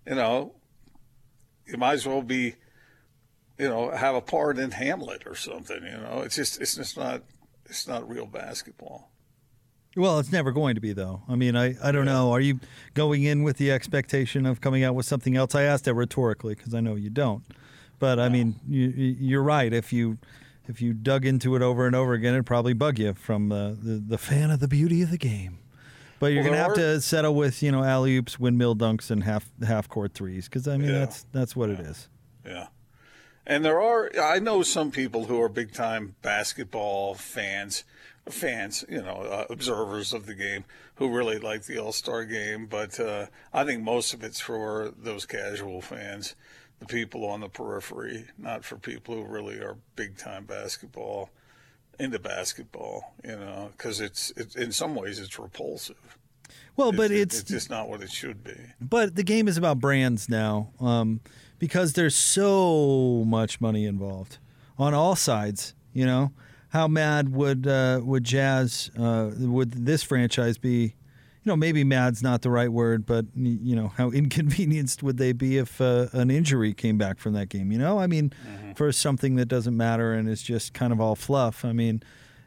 You 0.05 0.15
know, 0.15 0.53
you 1.65 1.77
might 1.77 1.93
as 1.93 2.05
well 2.05 2.21
be, 2.21 2.55
you 3.57 3.69
know, 3.69 3.91
have 3.91 4.15
a 4.15 4.21
part 4.21 4.59
in 4.59 4.71
Hamlet 4.71 5.23
or 5.25 5.35
something. 5.35 5.81
You 5.81 5.97
know, 5.97 6.23
it's 6.25 6.35
just 6.35 6.59
it's 6.59 6.75
just 6.75 6.97
not 6.97 7.23
it's 7.65 7.87
not 7.87 8.09
real 8.09 8.25
basketball. 8.25 9.12
Well, 9.95 10.17
it's 10.19 10.31
never 10.31 10.51
going 10.51 10.75
to 10.75 10.81
be 10.81 10.93
though. 10.93 11.21
I 11.29 11.35
mean, 11.35 11.55
I, 11.55 11.75
I 11.83 11.91
don't 11.91 12.05
yeah. 12.05 12.13
know. 12.13 12.31
Are 12.31 12.39
you 12.39 12.59
going 12.93 13.23
in 13.23 13.43
with 13.43 13.57
the 13.57 13.71
expectation 13.71 14.45
of 14.45 14.59
coming 14.59 14.83
out 14.83 14.95
with 14.95 15.05
something 15.05 15.37
else? 15.37 15.53
I 15.53 15.63
asked 15.63 15.85
that 15.85 15.93
rhetorically 15.93 16.55
because 16.55 16.73
I 16.73 16.79
know 16.79 16.95
you 16.95 17.09
don't. 17.09 17.43
But 17.99 18.19
I 18.19 18.27
mean, 18.27 18.59
you, 18.67 18.87
you're 18.87 19.43
right. 19.43 19.71
If 19.71 19.93
you 19.93 20.17
if 20.67 20.81
you 20.81 20.93
dug 20.93 21.25
into 21.25 21.55
it 21.55 21.61
over 21.61 21.85
and 21.85 21.95
over 21.95 22.13
again, 22.13 22.33
it'd 22.33 22.45
probably 22.45 22.73
bug 22.73 22.99
you 22.99 23.13
from 23.13 23.49
the, 23.49 23.77
the, 23.81 23.93
the 23.95 24.17
fan 24.17 24.51
of 24.51 24.59
the 24.59 24.67
beauty 24.67 25.01
of 25.01 25.11
the 25.11 25.17
game. 25.17 25.59
But 26.19 26.27
you're 26.27 26.43
well, 26.43 26.51
gonna 26.51 26.63
have 26.63 26.73
to 26.75 27.01
settle 27.01 27.35
with 27.35 27.61
you 27.61 27.71
know 27.71 27.83
alley 27.83 28.15
oops, 28.17 28.39
windmill 28.39 28.75
dunks, 28.75 29.11
and 29.11 29.23
half 29.23 29.45
half 29.65 29.89
court 29.89 30.13
threes 30.13 30.45
because 30.45 30.67
I 30.67 30.77
mean 30.77 30.89
yeah. 30.89 30.99
that's 30.99 31.25
that's 31.31 31.55
what 31.55 31.69
yeah. 31.69 31.75
it 31.75 31.79
is. 31.81 32.07
Yeah, 32.45 32.67
and 33.45 33.65
there 33.65 33.81
are 33.81 34.09
I 34.17 34.39
know 34.39 34.63
some 34.63 34.89
people 34.89 35.25
who 35.25 35.41
are 35.41 35.49
big 35.49 35.73
time 35.73 36.15
basketball 36.21 37.15
fans, 37.15 37.83
fans 38.29 38.85
you 38.87 39.01
know 39.01 39.17
uh, 39.17 39.45
observers 39.49 40.13
of 40.13 40.25
the 40.25 40.35
game 40.35 40.63
who 40.95 41.09
really 41.09 41.39
like 41.39 41.63
the 41.63 41.77
All 41.77 41.91
Star 41.91 42.25
game, 42.25 42.65
but 42.67 42.99
uh, 42.99 43.27
I 43.53 43.63
think 43.65 43.83
most 43.83 44.13
of 44.13 44.23
it's 44.23 44.39
for 44.39 44.93
those 44.97 45.25
casual 45.25 45.81
fans 45.81 46.35
the 46.79 46.93
people 46.93 47.25
on 47.25 47.39
the 47.39 47.49
periphery, 47.49 48.25
not 48.37 48.65
for 48.65 48.75
people 48.75 49.15
who 49.15 49.23
really 49.23 49.57
are 49.59 49.77
big 49.95 50.17
time 50.17 50.45
basketball 50.45 51.29
into 51.99 52.19
basketball, 52.19 53.13
you 53.23 53.35
know, 53.35 53.71
because 53.77 54.01
it's, 54.01 54.33
it's 54.35 54.55
in 54.55 54.71
some 54.71 54.95
ways 54.95 55.19
it's 55.19 55.39
repulsive. 55.39 56.17
Well, 56.75 56.91
but 56.91 57.11
it's, 57.11 57.39
it's 57.39 57.49
just 57.49 57.69
not 57.69 57.87
what 57.87 58.01
it 58.01 58.11
should 58.11 58.43
be. 58.43 58.57
But 58.81 59.15
the 59.15 59.23
game 59.23 59.47
is 59.47 59.57
about 59.57 59.79
brands 59.79 60.27
now, 60.27 60.71
um, 60.79 61.21
because 61.59 61.93
there's 61.93 62.15
so 62.15 63.23
much 63.25 63.61
money 63.61 63.85
involved 63.85 64.39
on 64.77 64.93
all 64.93 65.15
sides. 65.15 65.75
You 65.93 66.05
know, 66.05 66.31
how 66.73 66.87
mad 66.87 67.29
would 67.29 67.67
uh, 67.67 68.01
would 68.03 68.23
Jazz 68.23 68.89
uh, 68.99 69.29
would 69.37 69.85
this 69.85 70.01
franchise 70.01 70.57
be 70.57 70.95
you 71.43 71.49
know, 71.49 71.57
maybe 71.57 71.83
mad's 71.83 72.23
not 72.23 72.41
the 72.41 72.49
right 72.49 72.71
word, 72.71 73.05
but 73.05 73.25
you 73.35 73.75
know, 73.75 73.89
how 73.89 74.09
inconvenienced 74.11 75.03
would 75.03 75.17
they 75.17 75.33
be 75.33 75.57
if 75.57 75.79
uh, 75.79 76.07
an 76.13 76.31
injury 76.31 76.73
came 76.73 76.97
back 76.97 77.19
from 77.19 77.33
that 77.33 77.49
game? 77.49 77.71
You 77.71 77.77
know, 77.77 77.99
I 77.99 78.07
mean, 78.07 78.33
mm-hmm. 78.47 78.71
for 78.73 78.91
something 78.91 79.35
that 79.35 79.45
doesn't 79.45 79.75
matter 79.75 80.13
and 80.13 80.27
is 80.27 80.41
just 80.41 80.73
kind 80.73 80.91
of 80.91 80.99
all 80.99 81.15
fluff. 81.15 81.63
I 81.63 81.73
mean, 81.73 82.01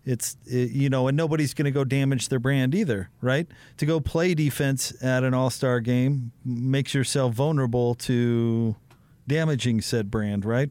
it's 0.05 0.37
it, 0.47 0.71
you 0.71 0.89
know, 0.89 1.09
and 1.09 1.17
nobody's 1.17 1.53
going 1.53 1.67
to 1.67 1.71
go 1.71 1.85
damage 1.85 2.29
their 2.29 2.39
brand 2.39 2.75
either, 2.75 3.11
right? 3.21 3.47
To 3.77 3.87
go 3.87 4.01
play 4.01 4.35
defense 4.35 4.93
at 5.03 5.25
an 5.25 5.35
All 5.35 5.51
Star 5.51 5.79
game 5.81 6.33
makes 6.45 6.95
yourself 6.95 7.35
vulnerable 7.35 7.95
to 7.97 8.77
damaging 9.29 9.83
said 9.83 10.11
brand, 10.11 10.45
right? 10.45 10.71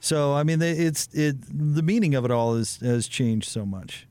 So, 0.00 0.34
I 0.34 0.42
mean, 0.44 0.62
it's 0.62 1.08
it. 1.12 1.36
The 1.40 1.82
meaning 1.82 2.14
of 2.14 2.24
it 2.24 2.30
all 2.30 2.54
is, 2.54 2.76
has 2.76 3.08
changed 3.08 3.48
so 3.48 3.66
much. 3.66 4.06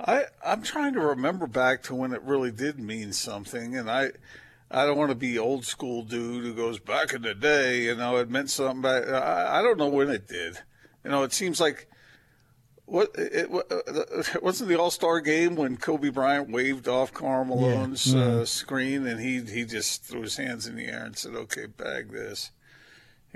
I 0.00 0.24
I'm 0.44 0.62
trying 0.62 0.94
to 0.94 1.00
remember 1.00 1.46
back 1.46 1.82
to 1.84 1.94
when 1.94 2.12
it 2.12 2.22
really 2.22 2.52
did 2.52 2.78
mean 2.78 3.12
something, 3.12 3.76
and 3.76 3.90
I 3.90 4.10
I 4.70 4.86
don't 4.86 4.98
want 4.98 5.10
to 5.10 5.16
be 5.16 5.38
old 5.38 5.64
school 5.64 6.02
dude 6.02 6.44
who 6.44 6.54
goes 6.54 6.78
back 6.78 7.12
in 7.12 7.22
the 7.22 7.34
day. 7.34 7.82
You 7.82 7.96
know, 7.96 8.16
it 8.16 8.30
meant 8.30 8.50
something 8.50 8.82
back. 8.82 9.08
I, 9.08 9.58
I 9.58 9.62
don't 9.62 9.78
know 9.78 9.88
when 9.88 10.10
it 10.10 10.28
did. 10.28 10.58
You 11.04 11.10
know, 11.10 11.24
it 11.24 11.32
seems 11.32 11.60
like 11.60 11.88
what 12.84 13.10
it, 13.16 13.50
it 13.50 14.42
wasn't 14.42 14.68
the 14.68 14.78
All 14.78 14.90
Star 14.90 15.20
game 15.20 15.56
when 15.56 15.76
Kobe 15.76 16.10
Bryant 16.10 16.50
waved 16.50 16.86
off 16.86 17.12
Karl 17.12 17.44
Malone's 17.44 18.14
yeah. 18.14 18.22
uh, 18.22 18.44
screen 18.44 19.06
and 19.06 19.20
he 19.20 19.40
he 19.40 19.64
just 19.64 20.04
threw 20.04 20.22
his 20.22 20.36
hands 20.36 20.66
in 20.66 20.76
the 20.76 20.86
air 20.86 21.04
and 21.04 21.16
said, 21.16 21.34
"Okay, 21.34 21.66
bag 21.66 22.12
this." 22.12 22.52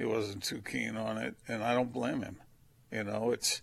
He 0.03 0.09
wasn't 0.09 0.43
too 0.43 0.63
keen 0.63 0.97
on 0.97 1.17
it, 1.17 1.37
and 1.47 1.63
I 1.63 1.75
don't 1.75 1.93
blame 1.93 2.23
him. 2.23 2.39
You 2.91 3.05
know, 3.05 3.31
it's 3.31 3.63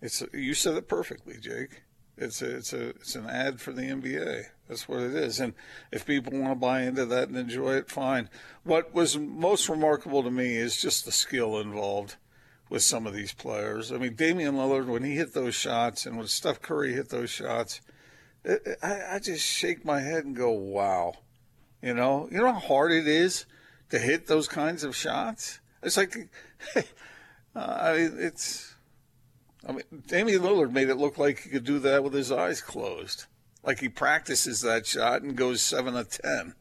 it's 0.00 0.22
you 0.32 0.54
said 0.54 0.76
it 0.76 0.86
perfectly, 0.86 1.38
Jake. 1.40 1.82
It's 2.16 2.40
a, 2.40 2.56
it's 2.58 2.72
a 2.72 2.90
it's 2.90 3.16
an 3.16 3.26
ad 3.26 3.60
for 3.60 3.72
the 3.72 3.82
NBA. 3.82 4.44
That's 4.68 4.88
what 4.88 5.00
it 5.00 5.12
is. 5.16 5.40
And 5.40 5.54
if 5.90 6.06
people 6.06 6.38
want 6.38 6.52
to 6.52 6.54
buy 6.54 6.82
into 6.82 7.04
that 7.06 7.26
and 7.26 7.36
enjoy 7.36 7.74
it, 7.74 7.90
fine. 7.90 8.30
What 8.62 8.94
was 8.94 9.18
most 9.18 9.68
remarkable 9.68 10.22
to 10.22 10.30
me 10.30 10.54
is 10.54 10.80
just 10.80 11.04
the 11.04 11.10
skill 11.10 11.58
involved 11.58 12.14
with 12.68 12.84
some 12.84 13.04
of 13.04 13.12
these 13.12 13.32
players. 13.32 13.90
I 13.90 13.98
mean, 13.98 14.14
Damian 14.14 14.54
Lillard, 14.54 14.86
when 14.86 15.02
he 15.02 15.16
hit 15.16 15.34
those 15.34 15.56
shots 15.56 16.06
and 16.06 16.16
when 16.16 16.28
Steph 16.28 16.62
Curry 16.62 16.92
hit 16.92 17.08
those 17.08 17.30
shots, 17.30 17.80
I, 18.80 19.14
I 19.14 19.18
just 19.18 19.44
shake 19.44 19.84
my 19.84 19.98
head 19.98 20.26
and 20.26 20.36
go, 20.36 20.52
wow. 20.52 21.14
You 21.82 21.92
know, 21.92 22.28
you 22.30 22.38
know 22.38 22.52
how 22.52 22.60
hard 22.60 22.92
it 22.92 23.08
is 23.08 23.46
to 23.90 23.98
hit 23.98 24.26
those 24.26 24.48
kinds 24.48 24.84
of 24.84 24.96
shots? 24.96 25.60
It's 25.82 25.96
like, 25.96 26.16
uh, 26.76 26.82
I 27.54 27.96
mean, 27.96 28.16
it's, 28.18 28.74
I 29.66 29.72
mean, 29.72 29.84
Damian 30.06 30.42
Lillard 30.42 30.72
made 30.72 30.88
it 30.88 30.96
look 30.96 31.18
like 31.18 31.40
he 31.40 31.50
could 31.50 31.64
do 31.64 31.78
that 31.80 32.04
with 32.04 32.12
his 32.12 32.32
eyes 32.32 32.60
closed. 32.60 33.26
Like 33.64 33.80
he 33.80 33.88
practices 33.88 34.60
that 34.60 34.86
shot 34.86 35.22
and 35.22 35.36
goes 35.36 35.60
seven 35.60 35.96
of 35.96 36.08
10. 36.08 36.54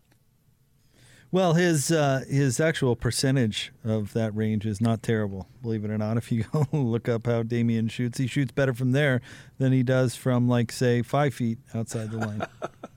Well, 1.32 1.54
his 1.54 1.92
uh, 1.92 2.24
his 2.30 2.62
actual 2.62 2.96
percentage 2.96 3.74
of 3.84 4.14
that 4.14 4.34
range 4.34 4.66
is 4.66 4.80
not 4.80 5.04
terrible, 5.04 5.50
believe 5.62 5.84
it 5.84 5.92
or 5.92 5.98
not. 5.98 6.16
If 6.16 6.32
you 6.32 6.44
go 6.54 6.66
look 6.72 7.10
up 7.10 7.26
how 7.26 7.44
Damian 7.44 7.90
shoots, 7.90 8.20
he 8.20 8.26
shoots 8.26 8.54
better 8.54 8.74
from 8.74 8.94
there 8.94 9.22
than 9.58 9.74
he 9.74 9.84
does 9.84 10.16
from, 10.16 10.48
like, 10.48 10.72
say, 10.72 11.02
five 11.02 11.34
feet 11.34 11.58
outside 11.74 12.12
the 12.12 12.20
line. 12.20 12.48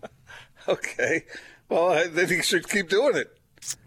okay. 0.68 1.25
Well, 1.68 1.88
I, 1.88 2.06
then 2.06 2.28
he 2.28 2.40
should 2.42 2.68
keep 2.68 2.88
doing 2.88 3.16
it. 3.16 3.38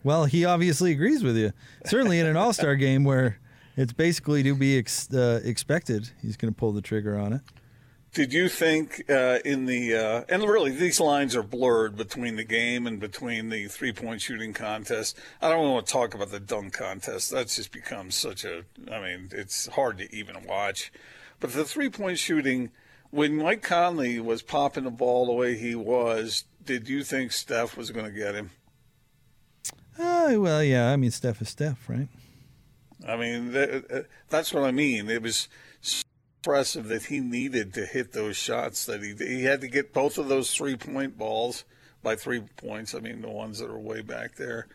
Well, 0.03 0.25
he 0.25 0.45
obviously 0.45 0.91
agrees 0.91 1.23
with 1.23 1.37
you. 1.37 1.51
Certainly 1.85 2.19
in 2.19 2.25
an 2.25 2.37
All 2.37 2.53
Star 2.53 2.75
game 2.75 3.03
where 3.03 3.39
it's 3.77 3.93
basically 3.93 4.43
to 4.43 4.55
be 4.55 4.77
ex- 4.77 5.11
uh, 5.13 5.41
expected, 5.43 6.09
he's 6.21 6.37
going 6.37 6.53
to 6.53 6.57
pull 6.57 6.71
the 6.71 6.81
trigger 6.81 7.17
on 7.17 7.33
it. 7.33 7.41
Did 8.13 8.33
you 8.33 8.49
think 8.49 9.09
uh, 9.09 9.39
in 9.45 9.67
the 9.67 9.95
uh, 9.95 10.23
and 10.27 10.43
really 10.43 10.71
these 10.71 10.99
lines 10.99 11.33
are 11.33 11.43
blurred 11.43 11.95
between 11.95 12.35
the 12.35 12.43
game 12.43 12.85
and 12.85 12.99
between 12.99 13.47
the 13.47 13.69
three 13.69 13.93
point 13.93 14.19
shooting 14.19 14.51
contest? 14.51 15.17
I 15.41 15.47
don't 15.47 15.71
want 15.71 15.87
to 15.87 15.93
talk 15.93 16.13
about 16.13 16.29
the 16.29 16.41
dunk 16.41 16.73
contest. 16.73 17.31
That's 17.31 17.55
just 17.55 17.71
become 17.71 18.11
such 18.11 18.43
a. 18.43 18.65
I 18.91 18.99
mean, 18.99 19.29
it's 19.31 19.67
hard 19.67 19.97
to 19.99 20.13
even 20.13 20.43
watch. 20.45 20.91
But 21.39 21.53
the 21.53 21.63
three 21.63 21.89
point 21.89 22.19
shooting, 22.19 22.71
when 23.11 23.37
Mike 23.37 23.61
Conley 23.61 24.19
was 24.19 24.41
popping 24.41 24.83
the 24.83 24.91
ball 24.91 25.25
the 25.25 25.31
way 25.31 25.57
he 25.57 25.73
was, 25.73 26.43
did 26.65 26.89
you 26.89 27.05
think 27.05 27.31
Steph 27.31 27.77
was 27.77 27.91
going 27.91 28.05
to 28.05 28.11
get 28.11 28.35
him? 28.35 28.51
Uh, 30.01 30.39
well, 30.39 30.63
yeah. 30.63 30.91
I 30.91 30.95
mean, 30.95 31.11
Steph 31.11 31.41
is 31.41 31.49
Steph, 31.49 31.87
right? 31.87 32.07
I 33.07 33.15
mean, 33.15 33.55
uh, 33.55 34.03
that's 34.29 34.53
what 34.53 34.63
I 34.63 34.71
mean. 34.71 35.09
It 35.09 35.21
was 35.21 35.47
impressive 36.43 36.87
that 36.87 37.05
he 37.05 37.19
needed 37.19 37.73
to 37.75 37.85
hit 37.85 38.13
those 38.13 38.35
shots 38.35 38.85
that 38.85 39.03
he 39.03 39.13
he 39.13 39.43
had 39.43 39.61
to 39.61 39.67
get 39.67 39.93
both 39.93 40.17
of 40.17 40.27
those 40.27 40.53
three 40.53 40.75
point 40.75 41.17
balls 41.17 41.65
by 42.01 42.15
three 42.15 42.41
points. 42.57 42.95
I 42.95 42.99
mean 42.99 43.21
the 43.21 43.29
ones 43.29 43.59
that 43.59 43.69
are 43.69 43.77
way 43.77 44.01
back 44.01 44.35
there, 44.35 44.67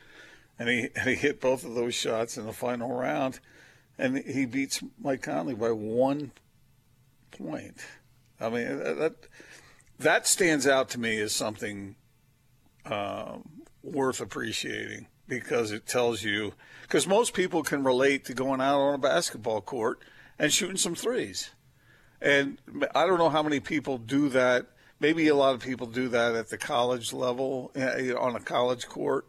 and 0.58 0.68
he 0.68 0.88
and 0.94 1.08
he 1.08 1.16
hit 1.16 1.40
both 1.40 1.64
of 1.64 1.74
those 1.74 1.94
shots 1.94 2.36
in 2.36 2.46
the 2.46 2.52
final 2.52 2.92
round, 2.92 3.40
and 3.98 4.18
he 4.18 4.46
beats 4.46 4.80
Mike 5.00 5.22
Conley 5.22 5.54
by 5.54 5.72
one 5.72 6.30
point. 7.32 7.84
I 8.40 8.48
mean 8.48 8.78
that 8.78 9.14
that 9.98 10.26
stands 10.28 10.68
out 10.68 10.88
to 10.90 11.00
me 11.00 11.18
as 11.20 11.32
something 11.32 11.96
um, 12.84 13.64
worth 13.82 14.20
appreciating 14.20 15.08
because 15.28 15.72
it 15.72 15.86
tells 15.86 16.22
you 16.22 16.52
because 16.82 17.06
most 17.06 17.34
people 17.34 17.62
can 17.62 17.82
relate 17.82 18.24
to 18.24 18.34
going 18.34 18.60
out 18.60 18.78
on 18.78 18.94
a 18.94 18.98
basketball 18.98 19.60
court 19.60 20.00
and 20.38 20.52
shooting 20.52 20.76
some 20.76 20.94
threes. 20.94 21.50
And 22.20 22.58
I 22.94 23.06
don't 23.06 23.18
know 23.18 23.28
how 23.28 23.42
many 23.42 23.60
people 23.60 23.98
do 23.98 24.28
that. 24.30 24.66
Maybe 25.00 25.28
a 25.28 25.34
lot 25.34 25.54
of 25.54 25.60
people 25.60 25.86
do 25.86 26.08
that 26.08 26.34
at 26.34 26.48
the 26.48 26.56
college 26.56 27.12
level 27.12 27.72
eh, 27.74 28.12
on 28.12 28.36
a 28.36 28.40
college 28.40 28.86
court. 28.86 29.26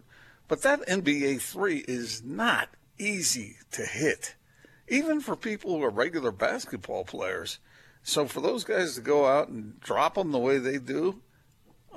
But 0.47 0.61
that 0.61 0.87
NBA 0.87 1.41
three 1.41 1.83
is 1.87 2.23
not 2.23 2.69
easy 2.97 3.57
to 3.71 3.83
hit, 3.83 4.35
even 4.87 5.19
for 5.19 5.35
people 5.35 5.77
who 5.77 5.83
are 5.83 5.89
regular 5.89 6.31
basketball 6.31 7.03
players. 7.03 7.59
So 8.03 8.25
for 8.27 8.39
those 8.39 8.63
guys 8.63 8.95
to 8.95 9.01
go 9.01 9.25
out 9.25 9.49
and 9.49 9.79
drop 9.81 10.15
them 10.15 10.31
the 10.31 10.39
way 10.39 10.59
they 10.59 10.77
do, 10.77 11.21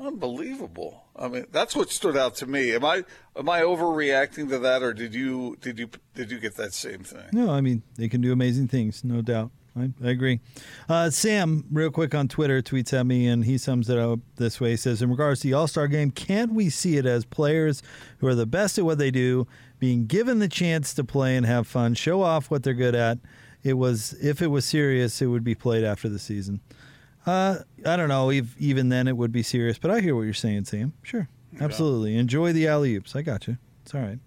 unbelievable. 0.00 1.04
I 1.14 1.28
mean, 1.28 1.46
that's 1.52 1.76
what 1.76 1.90
stood 1.90 2.16
out 2.16 2.34
to 2.36 2.46
me. 2.46 2.74
Am 2.74 2.84
I 2.84 3.04
am 3.36 3.48
I 3.48 3.60
overreacting 3.60 4.48
to 4.48 4.58
that, 4.58 4.82
or 4.82 4.92
did 4.92 5.14
you 5.14 5.56
did 5.60 5.78
you 5.78 5.90
did 6.14 6.30
you 6.30 6.38
get 6.38 6.56
that 6.56 6.72
same 6.72 7.04
thing? 7.04 7.28
No, 7.32 7.50
I 7.50 7.60
mean 7.60 7.82
they 7.96 8.08
can 8.08 8.20
do 8.20 8.32
amazing 8.32 8.68
things, 8.68 9.04
no 9.04 9.22
doubt. 9.22 9.50
I, 9.76 9.90
I 10.04 10.10
agree. 10.10 10.40
Uh, 10.88 11.10
Sam, 11.10 11.64
real 11.70 11.90
quick 11.90 12.14
on 12.14 12.28
Twitter, 12.28 12.60
tweets 12.60 12.92
at 12.92 13.06
me, 13.06 13.28
and 13.28 13.44
he 13.44 13.56
sums 13.56 13.88
it 13.88 13.98
up 13.98 14.18
this 14.36 14.60
way. 14.60 14.70
He 14.70 14.76
says, 14.76 15.00
In 15.00 15.10
regards 15.10 15.40
to 15.40 15.48
the 15.48 15.54
All 15.54 15.68
Star 15.68 15.86
game, 15.86 16.10
can't 16.10 16.52
we 16.52 16.70
see 16.70 16.96
it 16.96 17.06
as 17.06 17.24
players 17.24 17.82
who 18.18 18.26
are 18.26 18.34
the 18.34 18.46
best 18.46 18.78
at 18.78 18.84
what 18.84 18.98
they 18.98 19.10
do, 19.10 19.46
being 19.78 20.06
given 20.06 20.38
the 20.40 20.48
chance 20.48 20.92
to 20.94 21.04
play 21.04 21.36
and 21.36 21.46
have 21.46 21.66
fun, 21.66 21.94
show 21.94 22.22
off 22.22 22.50
what 22.50 22.62
they're 22.62 22.74
good 22.74 22.94
at? 22.94 23.18
It 23.62 23.74
was, 23.74 24.14
if 24.14 24.40
it 24.42 24.48
was 24.48 24.64
serious, 24.64 25.20
it 25.20 25.26
would 25.26 25.44
be 25.44 25.54
played 25.54 25.84
after 25.84 26.08
the 26.08 26.18
season. 26.18 26.60
Uh, 27.26 27.58
I 27.84 27.96
don't 27.96 28.08
know. 28.08 28.30
If, 28.30 28.56
even 28.58 28.88
then, 28.88 29.08
it 29.08 29.16
would 29.16 29.32
be 29.32 29.42
serious, 29.42 29.78
but 29.78 29.90
I 29.90 30.00
hear 30.00 30.14
what 30.14 30.22
you're 30.22 30.34
saying, 30.34 30.64
Sam. 30.64 30.92
Sure. 31.02 31.28
Absolutely. 31.60 32.14
Yeah. 32.14 32.20
Enjoy 32.20 32.52
the 32.52 32.66
alley 32.66 32.94
oops. 32.94 33.14
I 33.14 33.22
got 33.22 33.46
you. 33.46 33.58
It's 33.82 33.94
all 33.94 34.00
right. 34.00 34.18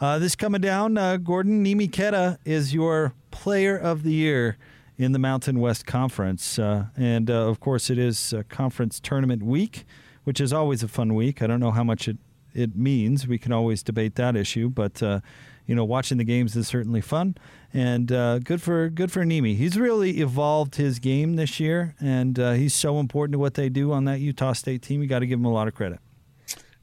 Uh, 0.00 0.18
this 0.18 0.36
coming 0.36 0.60
down, 0.60 0.96
uh, 0.96 1.16
Gordon 1.16 1.64
Neemi 1.64 1.90
Queta 1.90 2.38
is 2.44 2.72
your 2.72 3.14
player 3.30 3.76
of 3.76 4.02
the 4.02 4.12
year 4.12 4.56
in 4.96 5.12
the 5.12 5.18
Mountain 5.18 5.60
West 5.60 5.86
Conference. 5.86 6.58
Uh, 6.58 6.86
and 6.96 7.30
uh, 7.30 7.48
of 7.48 7.60
course, 7.60 7.90
it 7.90 7.98
is 7.98 8.34
conference 8.48 9.00
tournament 9.00 9.42
week, 9.42 9.84
which 10.24 10.40
is 10.40 10.52
always 10.52 10.82
a 10.82 10.88
fun 10.88 11.14
week. 11.14 11.42
I 11.42 11.46
don't 11.46 11.60
know 11.60 11.72
how 11.72 11.84
much 11.84 12.06
it, 12.08 12.18
it 12.54 12.76
means. 12.76 13.26
We 13.26 13.38
can 13.38 13.52
always 13.52 13.82
debate 13.82 14.16
that 14.16 14.36
issue, 14.36 14.68
but. 14.68 15.02
Uh, 15.02 15.20
you 15.68 15.74
know, 15.74 15.84
watching 15.84 16.16
the 16.16 16.24
games 16.24 16.56
is 16.56 16.66
certainly 16.66 17.02
fun, 17.02 17.36
and 17.72 18.10
uh, 18.10 18.38
good 18.38 18.62
for 18.62 18.88
good 18.88 19.12
for 19.12 19.24
Neemi. 19.24 19.56
He's 19.56 19.78
really 19.78 20.20
evolved 20.20 20.76
his 20.76 20.98
game 20.98 21.36
this 21.36 21.60
year, 21.60 21.94
and 22.00 22.36
he's 22.36 22.74
so 22.74 22.98
important 22.98 23.32
to 23.32 23.38
what 23.38 23.54
they 23.54 23.68
do 23.68 23.92
on 23.92 24.04
that 24.06 24.20
Utah 24.20 24.52
State 24.52 24.82
team. 24.82 25.02
You 25.02 25.08
got 25.08 25.20
to 25.20 25.26
give 25.26 25.38
him 25.38 25.44
a 25.44 25.52
lot 25.52 25.68
of 25.68 25.74
credit. 25.74 26.00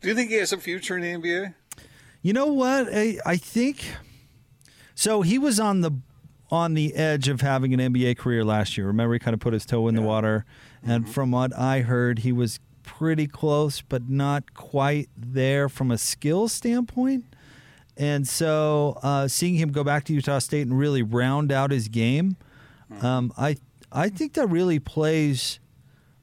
Do 0.02 0.10
you 0.10 0.16
think 0.16 0.30
he 0.30 0.36
has 0.36 0.54
a 0.54 0.58
future 0.58 0.98
in 0.98 1.02
the 1.02 1.30
NBA? 1.30 1.56
You 2.22 2.34
know 2.34 2.48
what? 2.48 2.88
I, 2.92 3.18
I 3.26 3.38
think 3.38 3.86
so. 4.94 5.22
He 5.22 5.38
was 5.38 5.60
on 5.60 5.82
the 5.82 5.92
on 6.52 6.74
the 6.76 6.94
edge 6.94 7.28
of 7.28 7.42
having 7.42 7.74
an 7.74 7.80
NBA 7.80 8.18
career 8.18 8.44
last 8.44 8.78
year. 8.78 8.88
Remember, 8.88 9.14
he 9.14 9.20
kind 9.20 9.34
of 9.34 9.40
put 9.40 9.54
his 9.54 9.66
toe 9.66 9.88
in 9.88 9.96
yeah. 9.96 10.02
the 10.02 10.08
water, 10.08 10.46
and 10.84 11.04
mm-hmm. 11.04 11.12
from 11.12 11.32
what 11.32 11.58
I 11.58 11.82
heard, 11.82 12.20
he 12.20 12.32
was 12.32 12.60
pretty 12.84 13.28
close, 13.28 13.82
but 13.82 14.10
not 14.10 14.54
quite 14.54 15.10
there 15.18 15.68
from 15.68 15.92
a 15.92 15.98
skill 15.98 16.48
standpoint. 16.48 17.26
And 17.98 18.28
so, 18.28 19.00
uh, 19.04 19.28
seeing 19.28 19.56
him 19.56 19.72
go 19.72 19.84
back 19.84 20.04
to 20.06 20.14
Utah 20.14 20.40
State 20.40 20.68
and 20.68 20.78
really 20.78 21.02
round 21.02 21.52
out 21.52 21.72
his 21.72 21.88
game, 21.88 22.36
um, 23.02 23.32
I 23.38 23.58
I 23.92 24.10
think 24.10 24.34
that 24.34 24.48
really 24.48 24.80
plays. 24.80 25.60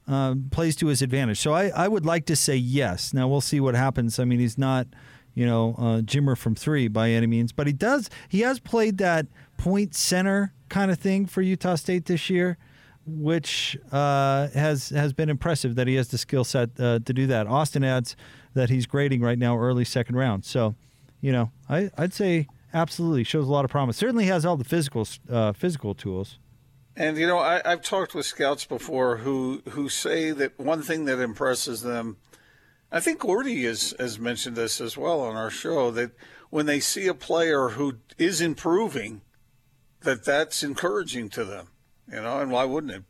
Uh, 0.05 0.35
plays 0.51 0.75
to 0.75 0.87
his 0.87 1.01
advantage. 1.01 1.39
So 1.39 1.53
I, 1.53 1.69
I 1.69 1.87
would 1.87 2.05
like 2.05 2.25
to 2.25 2.35
say 2.35 2.57
yes. 2.57 3.13
Now 3.13 3.29
we'll 3.29 3.39
see 3.39 3.61
what 3.61 3.73
happens. 3.73 4.19
I 4.19 4.25
mean, 4.25 4.41
he's 4.41 4.57
not 4.57 4.85
you 5.33 5.45
know, 5.45 5.75
Jimmer 6.05 6.37
from 6.37 6.55
three 6.55 6.87
by 6.87 7.09
any 7.09 7.25
means, 7.27 7.51
but 7.51 7.67
he 7.67 7.73
does. 7.73 8.09
He 8.29 8.41
has 8.41 8.59
played 8.59 8.97
that 8.99 9.27
point 9.57 9.95
center 9.95 10.53
kind 10.69 10.91
of 10.91 10.99
thing 10.99 11.25
for 11.25 11.41
Utah 11.41 11.75
State 11.75 12.05
this 12.05 12.29
year, 12.29 12.57
which 13.05 13.77
uh, 13.91 14.47
has 14.49 14.89
has 14.89 15.13
been 15.13 15.29
impressive. 15.29 15.75
That 15.75 15.87
he 15.87 15.95
has 15.95 16.09
the 16.09 16.17
skill 16.17 16.43
set 16.43 16.69
uh, 16.79 16.99
to 16.99 17.13
do 17.13 17.27
that. 17.27 17.47
Austin 17.47 17.83
adds 17.83 18.15
that 18.53 18.69
he's 18.69 18.85
grading 18.85 19.21
right 19.21 19.39
now, 19.39 19.57
early 19.57 19.85
second 19.85 20.15
round. 20.15 20.45
So, 20.45 20.75
you 21.23 21.31
know, 21.31 21.51
I, 21.67 21.89
I'd 21.97 22.13
say 22.13 22.47
absolutely 22.73 23.23
shows 23.23 23.47
a 23.47 23.51
lot 23.51 23.65
of 23.65 23.71
promise. 23.71 23.97
Certainly 23.97 24.25
has 24.25 24.45
all 24.45 24.57
the 24.57 24.63
physical 24.63 25.07
uh, 25.29 25.53
physical 25.53 25.95
tools. 25.95 26.37
And 26.95 27.17
you 27.17 27.25
know, 27.25 27.39
I, 27.39 27.61
I've 27.65 27.81
talked 27.81 28.13
with 28.13 28.27
scouts 28.27 28.65
before 28.65 29.17
who 29.17 29.63
who 29.69 29.89
say 29.89 30.31
that 30.31 30.59
one 30.59 30.83
thing 30.83 31.05
that 31.05 31.19
impresses 31.19 31.81
them 31.81 32.17
I 32.93 32.99
think 32.99 33.21
Gordy 33.21 33.63
has, 33.63 33.95
has 33.97 34.19
mentioned 34.19 34.55
this 34.55 34.79
as 34.79 34.95
well 34.95 35.21
on 35.21 35.35
our 35.35 35.49
show 35.49 35.89
that 35.89 36.11
when 36.51 36.67
they 36.67 36.79
see 36.79 37.07
a 37.07 37.15
player 37.15 37.69
who 37.69 37.95
is 38.19 38.39
improving, 38.39 39.21
that 40.01 40.23
that's 40.23 40.61
encouraging 40.61 41.29
to 41.29 41.43
them, 41.43 41.69
you 42.07 42.21
know, 42.21 42.39
and 42.39 42.51
why 42.51 42.65
wouldn't 42.65 42.93
it? 42.93 43.03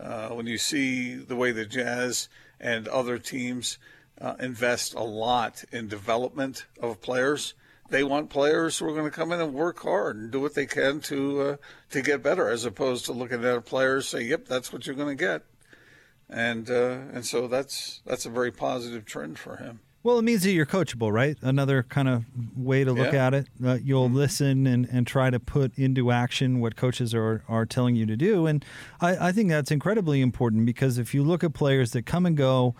Uh, 0.00 0.30
when 0.30 0.48
you 0.48 0.58
see 0.58 1.14
the 1.14 1.36
way 1.36 1.52
the 1.52 1.64
Jazz 1.64 2.28
and 2.58 2.88
other 2.88 3.16
teams 3.16 3.78
uh, 4.20 4.34
invest 4.40 4.94
a 4.94 5.02
lot 5.02 5.64
in 5.72 5.88
development 5.88 6.66
of 6.80 7.00
players. 7.00 7.54
They 7.90 8.02
want 8.02 8.30
players 8.30 8.78
who 8.78 8.86
are 8.86 8.92
going 8.92 9.04
to 9.04 9.10
come 9.10 9.30
in 9.32 9.40
and 9.40 9.52
work 9.52 9.80
hard 9.80 10.16
and 10.16 10.30
do 10.30 10.40
what 10.40 10.54
they 10.54 10.66
can 10.66 11.00
to 11.02 11.40
uh, 11.42 11.56
to 11.90 12.00
get 12.02 12.22
better, 12.22 12.48
as 12.48 12.64
opposed 12.64 13.04
to 13.06 13.12
looking 13.12 13.44
at 13.44 13.56
a 13.56 13.60
player 13.60 13.96
and 13.96 14.04
say, 14.04 14.22
"Yep, 14.22 14.46
that's 14.46 14.72
what 14.72 14.86
you're 14.86 14.96
going 14.96 15.16
to 15.16 15.22
get," 15.22 15.42
and 16.30 16.70
uh, 16.70 16.98
and 17.12 17.24
so 17.26 17.46
that's 17.46 18.00
that's 18.06 18.24
a 18.26 18.30
very 18.30 18.50
positive 18.50 19.04
trend 19.04 19.38
for 19.38 19.56
him. 19.56 19.80
Well, 20.02 20.18
it 20.18 20.22
means 20.22 20.42
that 20.42 20.52
you're 20.52 20.66
coachable, 20.66 21.10
right? 21.10 21.34
Another 21.40 21.82
kind 21.82 22.08
of 22.10 22.24
way 22.54 22.84
to 22.84 22.92
look 22.92 23.14
Yeah. 23.14 23.26
at 23.26 23.32
it. 23.34 23.46
Uh, 23.64 23.78
you'll 23.82 24.10
listen 24.10 24.66
and, 24.66 24.86
and 24.92 25.06
try 25.06 25.30
to 25.30 25.40
put 25.40 25.78
into 25.78 26.10
action 26.10 26.60
what 26.60 26.76
coaches 26.76 27.14
are, 27.14 27.42
are 27.48 27.64
telling 27.64 27.96
you 27.96 28.04
to 28.04 28.14
do. 28.14 28.44
And 28.44 28.62
I, 29.00 29.28
I 29.28 29.32
think 29.32 29.48
that's 29.48 29.70
incredibly 29.70 30.20
important 30.20 30.66
because 30.66 30.98
if 30.98 31.14
you 31.14 31.22
look 31.22 31.42
at 31.42 31.54
players 31.54 31.92
that 31.92 32.04
come 32.04 32.26
and 32.26 32.36
go, 32.36 32.74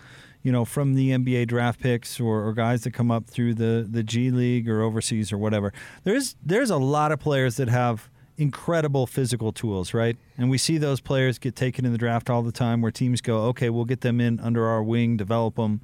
you 0.44 0.52
know, 0.52 0.64
from 0.64 0.94
the 0.94 1.10
NBA 1.10 1.48
draft 1.48 1.80
picks 1.80 2.20
or, 2.20 2.46
or 2.46 2.52
guys 2.52 2.84
that 2.84 2.92
come 2.92 3.10
up 3.10 3.26
through 3.26 3.54
the, 3.54 3.84
the 3.90 4.04
G 4.04 4.30
League 4.30 4.68
or 4.68 4.82
overseas 4.82 5.32
or 5.32 5.38
whatever, 5.38 5.72
there's 6.04 6.36
there's 6.44 6.70
a 6.70 6.76
lot 6.76 7.10
of 7.10 7.18
players 7.18 7.56
that 7.56 7.68
have 7.68 8.08
incredible 8.36 9.06
physical 9.06 9.52
tools, 9.52 9.92
right? 9.92 10.16
And 10.38 10.50
we 10.50 10.58
see 10.58 10.78
those 10.78 11.00
players 11.00 11.38
get 11.38 11.56
taken 11.56 11.84
in 11.84 11.92
the 11.92 11.98
draft 11.98 12.30
all 12.30 12.42
the 12.42 12.52
time 12.52 12.82
where 12.82 12.92
teams 12.92 13.20
go, 13.20 13.46
okay, 13.46 13.70
we'll 13.70 13.84
get 13.84 14.02
them 14.02 14.20
in 14.20 14.38
under 14.38 14.66
our 14.66 14.82
wing, 14.82 15.16
develop 15.16 15.56
them 15.56 15.80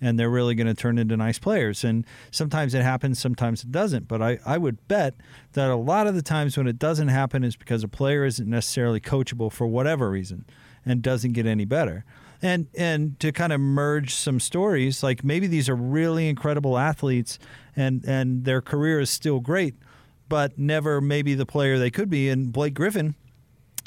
and 0.00 0.18
they're 0.18 0.30
really 0.30 0.54
going 0.54 0.66
to 0.66 0.74
turn 0.74 0.98
into 0.98 1.16
nice 1.16 1.38
players. 1.38 1.84
And 1.84 2.06
sometimes 2.30 2.74
it 2.74 2.82
happens, 2.82 3.18
sometimes 3.18 3.62
it 3.62 3.70
doesn't. 3.70 4.08
But 4.08 4.22
I, 4.22 4.38
I 4.46 4.58
would 4.58 4.86
bet 4.88 5.14
that 5.52 5.70
a 5.70 5.76
lot 5.76 6.06
of 6.06 6.14
the 6.14 6.22
times 6.22 6.56
when 6.56 6.66
it 6.66 6.78
doesn't 6.78 7.08
happen 7.08 7.44
is 7.44 7.56
because 7.56 7.84
a 7.84 7.88
player 7.88 8.24
isn't 8.24 8.48
necessarily 8.48 9.00
coachable 9.00 9.52
for 9.52 9.66
whatever 9.66 10.10
reason 10.10 10.46
and 10.86 11.02
doesn't 11.02 11.32
get 11.32 11.46
any 11.46 11.64
better. 11.64 12.04
And 12.42 12.68
and 12.76 13.20
to 13.20 13.32
kind 13.32 13.52
of 13.52 13.60
merge 13.60 14.14
some 14.14 14.40
stories, 14.40 15.02
like 15.02 15.22
maybe 15.22 15.46
these 15.46 15.68
are 15.68 15.76
really 15.76 16.26
incredible 16.28 16.78
athletes 16.78 17.38
and, 17.76 18.04
and 18.04 18.44
their 18.44 18.62
career 18.62 19.00
is 19.00 19.10
still 19.10 19.40
great, 19.40 19.74
but 20.28 20.58
never 20.58 21.00
maybe 21.00 21.34
the 21.34 21.46
player 21.46 21.78
they 21.78 21.90
could 21.90 22.08
be. 22.08 22.28
And 22.28 22.52
Blake 22.52 22.74
Griffin 22.74 23.14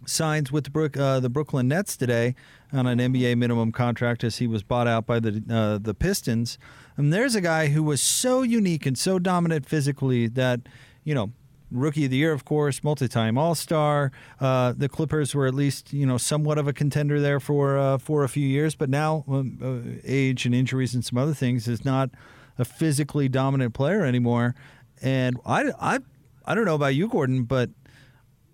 signs 0.06 0.52
with 0.52 0.66
the, 0.66 0.70
Brook, 0.70 0.98
uh, 0.98 1.20
the 1.20 1.30
Brooklyn 1.30 1.68
Nets 1.68 1.96
today 1.98 2.36
on 2.72 2.88
an 2.88 3.00
NBA 3.00 3.38
minimum 3.38 3.72
contract 3.72 4.24
as 4.24 4.38
he 4.38 4.48
was 4.48 4.64
bought 4.64 4.88
out 4.88 5.06
by 5.06 5.20
the 5.20 5.44
uh, 5.50 5.78
the 5.78 5.94
Pistons. 5.94 6.58
And 6.98 7.14
there's 7.14 7.36
a 7.36 7.42
guy 7.42 7.68
who 7.68 7.84
was 7.84 8.02
so 8.02 8.42
unique 8.42 8.86
and 8.86 8.98
so 8.98 9.20
dominant 9.20 9.68
physically 9.68 10.28
that 10.28 10.62
you 11.04 11.16
know. 11.16 11.32
Rookie 11.74 12.06
of 12.06 12.12
the 12.12 12.18
year, 12.18 12.32
of 12.32 12.46
course, 12.46 12.84
multi-time 12.84 13.38
All-Star. 13.38 14.12
Uh, 14.40 14.74
the 14.78 14.88
Clippers 14.88 15.34
were 15.34 15.48
at 15.48 15.54
least, 15.54 15.92
you 15.92 16.06
know, 16.06 16.18
somewhat 16.18 16.58
of 16.58 16.68
a 16.68 16.74
contender 16.74 17.20
there 17.20 17.40
for 17.40 17.78
uh, 17.78 17.98
for 17.98 18.24
a 18.24 18.30
few 18.30 18.48
years, 18.48 18.76
but 18.76 18.90
now 18.90 19.26
um, 19.28 19.58
uh, 19.62 20.00
age 20.06 20.46
and 20.46 20.54
injuries 20.56 20.94
and 20.94 21.04
some 21.04 21.18
other 21.18 21.34
things 21.34 21.68
is 21.68 21.84
not 21.84 22.10
a 22.58 22.66
physically 22.66 23.28
dominant 23.28 23.74
player 23.74 24.06
anymore. 24.06 24.56
And 25.02 25.40
I, 25.46 25.72
I, 25.82 26.00
I 26.46 26.56
don't 26.56 26.66
know 26.66 26.76
about 26.76 26.96
you, 26.96 27.08
Gordon, 27.08 27.44
but 27.44 27.72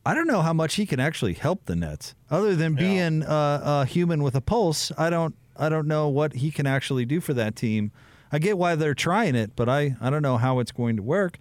I 0.05 0.13
don't 0.13 0.27
know 0.27 0.41
how 0.41 0.53
much 0.53 0.75
he 0.75 0.85
can 0.85 0.99
actually 0.99 1.33
help 1.33 1.65
the 1.65 1.75
Nets. 1.75 2.15
Other 2.31 2.55
than 2.55 2.73
being 2.73 3.23
uh, 3.23 3.61
a 3.63 3.85
human 3.85 4.23
with 4.23 4.33
a 4.35 4.41
pulse, 4.41 4.91
I 4.97 5.09
don't 5.09 5.35
I 5.55 5.67
don't 5.67 5.87
know 5.87 6.07
what 6.07 6.33
he 6.33 6.51
can 6.51 6.65
actually 6.65 7.05
do 7.05 7.19
for 7.19 7.33
that 7.33 7.55
team. 7.55 7.91
I 8.31 8.39
get 8.39 8.57
why 8.57 8.75
they're 8.75 8.93
trying 8.93 9.35
it, 9.35 9.55
but 9.55 9.67
I, 9.67 9.95
I 9.99 10.09
don't 10.09 10.21
know 10.21 10.37
how 10.37 10.59
it's 10.59 10.71
going 10.71 10.95
to 10.95 11.03
work. 11.03 11.37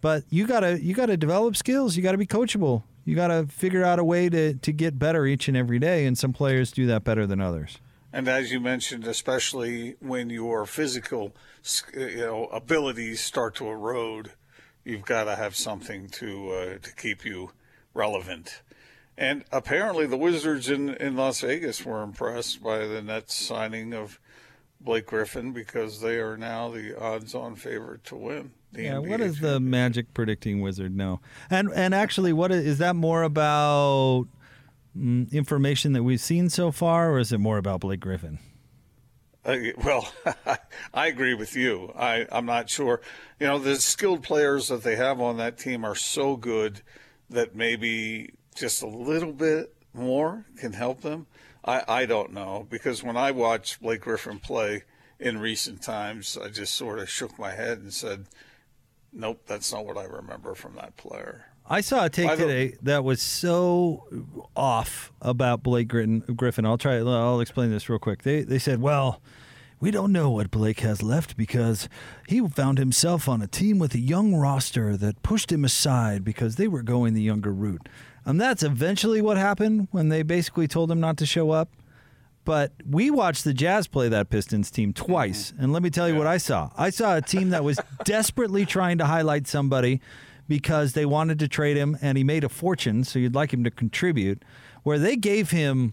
But 0.00 0.24
you 0.30 0.46
gotta 0.46 0.80
you 0.82 0.94
gotta 0.94 1.16
develop 1.16 1.56
skills. 1.56 1.96
You 1.96 2.02
gotta 2.02 2.18
be 2.18 2.26
coachable. 2.26 2.82
You 3.04 3.14
gotta 3.14 3.46
figure 3.46 3.84
out 3.84 3.98
a 3.98 4.04
way 4.04 4.28
to, 4.28 4.54
to 4.54 4.72
get 4.72 4.98
better 4.98 5.26
each 5.26 5.48
and 5.48 5.56
every 5.56 5.78
day. 5.78 6.06
And 6.06 6.18
some 6.18 6.32
players 6.32 6.72
do 6.72 6.86
that 6.86 7.04
better 7.04 7.26
than 7.26 7.40
others. 7.40 7.78
And 8.12 8.28
as 8.28 8.50
you 8.50 8.60
mentioned, 8.60 9.06
especially 9.06 9.96
when 10.00 10.30
your 10.30 10.64
physical, 10.64 11.34
you 11.94 12.16
know, 12.16 12.46
abilities 12.46 13.20
start 13.20 13.54
to 13.56 13.68
erode, 13.68 14.32
you've 14.84 15.04
got 15.04 15.24
to 15.24 15.36
have 15.36 15.54
something 15.54 16.08
to 16.08 16.50
uh, 16.50 16.78
to 16.78 16.94
keep 16.94 17.24
you 17.24 17.50
relevant. 17.94 18.62
And 19.18 19.44
apparently, 19.50 20.06
the 20.06 20.16
Wizards 20.16 20.68
in, 20.68 20.90
in 20.90 21.16
Las 21.16 21.40
Vegas 21.40 21.84
were 21.84 22.02
impressed 22.02 22.62
by 22.62 22.86
the 22.86 23.00
Nets 23.00 23.34
signing 23.34 23.94
of 23.94 24.20
Blake 24.80 25.06
Griffin 25.06 25.52
because 25.52 26.00
they 26.00 26.18
are 26.18 26.36
now 26.36 26.70
the 26.70 26.98
odds-on 26.98 27.56
favorite 27.56 28.04
to 28.04 28.16
win. 28.16 28.52
Yeah, 28.72 28.98
what 28.98 29.18
does 29.18 29.40
the 29.40 29.58
magic 29.58 30.12
predicting 30.12 30.60
wizard 30.60 30.94
know? 30.94 31.20
And 31.48 31.70
and 31.74 31.94
actually, 31.94 32.32
what 32.32 32.52
is, 32.52 32.64
is 32.66 32.78
that 32.78 32.94
more 32.94 33.22
about 33.22 34.26
mm, 34.96 35.30
information 35.32 35.92
that 35.94 36.02
we've 36.02 36.20
seen 36.20 36.50
so 36.50 36.70
far, 36.70 37.12
or 37.12 37.18
is 37.18 37.32
it 37.32 37.38
more 37.38 37.58
about 37.58 37.80
Blake 37.80 38.00
Griffin? 38.00 38.38
Uh, 39.46 39.58
well, 39.84 40.12
I 40.94 41.06
agree 41.06 41.34
with 41.34 41.54
you. 41.54 41.92
I, 41.96 42.26
I'm 42.32 42.46
not 42.46 42.68
sure. 42.68 43.00
You 43.38 43.46
know, 43.46 43.58
the 43.58 43.76
skilled 43.76 44.24
players 44.24 44.68
that 44.68 44.82
they 44.82 44.96
have 44.96 45.20
on 45.20 45.36
that 45.36 45.56
team 45.56 45.84
are 45.84 45.94
so 45.94 46.36
good 46.36 46.82
that 47.30 47.54
maybe 47.54 48.34
just 48.56 48.82
a 48.82 48.88
little 48.88 49.32
bit 49.32 49.72
more 49.94 50.46
can 50.58 50.72
help 50.72 51.02
them. 51.02 51.26
I, 51.64 51.82
I 51.86 52.06
don't 52.06 52.32
know 52.32 52.66
because 52.68 53.02
when 53.02 53.16
I 53.16 53.30
watched 53.30 53.80
Blake 53.80 54.00
Griffin 54.00 54.40
play 54.40 54.82
in 55.18 55.38
recent 55.38 55.82
times, 55.82 56.36
I 56.36 56.48
just 56.48 56.74
sort 56.74 56.98
of 56.98 57.08
shook 57.08 57.38
my 57.38 57.52
head 57.52 57.78
and 57.78 57.92
said, 57.92 58.26
"Nope, 59.12 59.42
that's 59.46 59.72
not 59.72 59.86
what 59.86 59.96
I 59.96 60.04
remember 60.04 60.54
from 60.54 60.74
that 60.76 60.96
player." 60.96 61.46
I 61.68 61.80
saw 61.80 62.04
a 62.04 62.10
take 62.10 62.30
today 62.38 62.76
that 62.82 63.02
was 63.02 63.20
so 63.20 64.06
off 64.54 65.12
about 65.20 65.62
Blake 65.62 65.88
Griffin. 65.88 66.20
Griffin. 66.20 66.64
I'll 66.64 66.78
try. 66.78 66.96
I'll 66.98 67.40
explain 67.40 67.70
this 67.70 67.88
real 67.88 67.98
quick. 67.98 68.22
They 68.22 68.42
they 68.42 68.58
said, 68.58 68.80
well. 68.80 69.20
We 69.78 69.90
don't 69.90 70.10
know 70.10 70.30
what 70.30 70.50
Blake 70.50 70.80
has 70.80 71.02
left 71.02 71.36
because 71.36 71.86
he 72.26 72.40
found 72.48 72.78
himself 72.78 73.28
on 73.28 73.42
a 73.42 73.46
team 73.46 73.78
with 73.78 73.94
a 73.94 73.98
young 73.98 74.34
roster 74.34 74.96
that 74.96 75.22
pushed 75.22 75.52
him 75.52 75.66
aside 75.66 76.24
because 76.24 76.56
they 76.56 76.66
were 76.66 76.82
going 76.82 77.12
the 77.12 77.20
younger 77.20 77.52
route. 77.52 77.86
And 78.24 78.40
that's 78.40 78.62
eventually 78.62 79.20
what 79.20 79.36
happened 79.36 79.88
when 79.90 80.08
they 80.08 80.22
basically 80.22 80.66
told 80.66 80.90
him 80.90 80.98
not 80.98 81.18
to 81.18 81.26
show 81.26 81.50
up. 81.50 81.68
But 82.46 82.72
we 82.88 83.10
watched 83.10 83.42
the 83.42 83.52
Jazz 83.52 83.88
play 83.88 84.08
that 84.08 84.30
Pistons 84.30 84.70
team 84.70 84.92
twice. 84.92 85.50
Mm-hmm. 85.50 85.64
And 85.64 85.72
let 85.72 85.82
me 85.82 85.90
tell 85.90 86.08
you 86.08 86.14
what 86.14 86.28
I 86.28 86.38
saw. 86.38 86.70
I 86.78 86.90
saw 86.90 87.16
a 87.16 87.20
team 87.20 87.50
that 87.50 87.64
was 87.64 87.78
desperately 88.04 88.64
trying 88.64 88.98
to 88.98 89.04
highlight 89.04 89.48
somebody 89.48 90.00
because 90.48 90.92
they 90.92 91.04
wanted 91.04 91.40
to 91.40 91.48
trade 91.48 91.76
him 91.76 91.98
and 92.00 92.16
he 92.16 92.22
made 92.22 92.44
a 92.44 92.48
fortune, 92.48 93.02
so 93.02 93.18
you'd 93.18 93.34
like 93.34 93.52
him 93.52 93.64
to 93.64 93.70
contribute, 93.70 94.44
where 94.84 94.96
they 94.96 95.16
gave 95.16 95.50
him, 95.50 95.92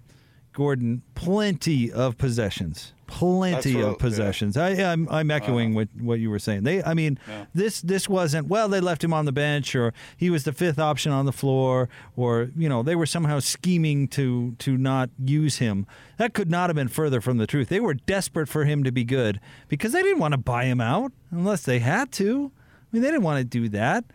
Gordon, 0.54 1.02
plenty 1.16 1.92
of 1.92 2.20
possessions. 2.20 2.93
Plenty 3.14 3.76
what- 3.76 3.86
of 3.86 4.00
possessions. 4.00 4.58
I, 4.58 4.70
I'm, 4.70 5.08
I'm 5.10 5.30
echoing 5.30 5.78
uh-huh. 5.78 5.86
what, 5.96 6.04
what 6.04 6.20
you 6.20 6.32
were 6.32 6.40
saying. 6.40 6.64
They, 6.64 6.84
I 6.84 6.96
mean, 6.96 7.20
this 7.54 7.82
this 7.82 8.10
wasn't 8.10 8.48
well. 8.48 8.68
They 8.68 8.80
left 8.80 9.04
him 9.04 9.14
on 9.14 9.26
the 9.26 9.32
bench, 9.32 9.76
or 9.76 9.94
he 10.18 10.32
was 10.32 10.46
the 10.46 10.52
fifth 10.52 10.80
option 10.80 11.12
on 11.12 11.26
the 11.26 11.32
floor, 11.32 11.90
or 12.16 12.50
you 12.58 12.68
know 12.68 12.82
they 12.82 12.96
were 12.96 13.06
somehow 13.06 13.40
scheming 13.40 14.08
to 14.10 14.56
to 14.60 14.78
not 14.78 15.12
use 15.24 15.58
him. 15.58 15.86
That 16.18 16.34
could 16.34 16.50
not 16.50 16.70
have 16.70 16.76
been 16.76 16.88
further 16.88 17.22
from 17.22 17.38
the 17.38 17.46
truth. 17.46 17.70
They 17.70 17.80
were 17.80 17.94
desperate 17.94 18.50
for 18.50 18.66
him 18.66 18.84
to 18.84 18.92
be 18.92 19.04
good 19.04 19.40
because 19.68 19.92
they 19.92 20.02
didn't 20.02 20.20
want 20.20 20.32
to 20.32 20.40
buy 20.40 20.66
him 20.66 20.82
out 20.82 21.12
unless 21.30 21.62
they 21.62 21.80
had 21.80 22.12
to. 22.14 22.52
I 22.56 22.88
mean, 22.92 23.04
they 23.04 23.10
didn't 23.10 23.24
want 23.24 23.40
to 23.40 23.44
do 23.44 23.70
that, 23.70 24.06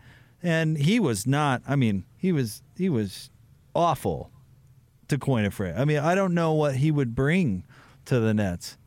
and 0.43 0.77
he 0.77 0.99
was 0.99 1.25
not. 1.25 1.61
I 1.67 1.77
mean, 1.77 2.03
he 2.17 2.33
was 2.33 2.63
he 2.75 2.89
was 2.89 3.29
awful 3.73 4.29
to 5.07 5.17
coin 5.17 5.45
a 5.45 5.51
phrase. 5.51 5.75
I 5.77 5.85
mean, 5.85 5.99
I 5.99 6.15
don't 6.15 6.33
know 6.33 6.53
what 6.53 6.75
he 6.75 6.91
would 6.91 7.15
bring 7.15 7.63
to 8.05 8.19
the 8.19 8.33
Nets. 8.33 8.77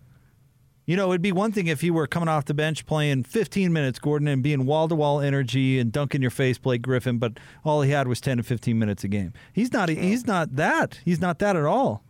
You 0.84 0.96
know, 0.96 1.10
it'd 1.10 1.22
be 1.22 1.30
one 1.30 1.52
thing 1.52 1.68
if 1.68 1.80
he 1.80 1.90
were 1.92 2.08
coming 2.08 2.28
off 2.28 2.44
the 2.46 2.54
bench 2.54 2.86
playing 2.86 3.22
15 3.24 3.72
minutes, 3.72 4.00
Gordon, 4.00 4.26
and 4.26 4.42
being 4.42 4.66
wall 4.66 4.88
to 4.88 4.96
wall 4.96 5.20
energy 5.20 5.78
and 5.78 5.92
dunking 5.92 6.22
your 6.22 6.30
face, 6.32 6.58
Blake 6.58 6.82
Griffin. 6.82 7.18
But 7.18 7.38
all 7.64 7.82
he 7.82 7.90
had 7.92 8.08
was 8.08 8.20
10 8.20 8.38
to 8.38 8.42
15 8.42 8.78
minutes 8.78 9.04
a 9.04 9.08
game. 9.08 9.32
He's 9.52 9.72
not. 9.72 9.88
He's 9.88 10.26
not 10.26 10.56
that. 10.56 10.98
He's 11.04 11.20
not 11.20 11.38
that 11.38 11.54
at 11.54 11.64
all. 11.64 12.02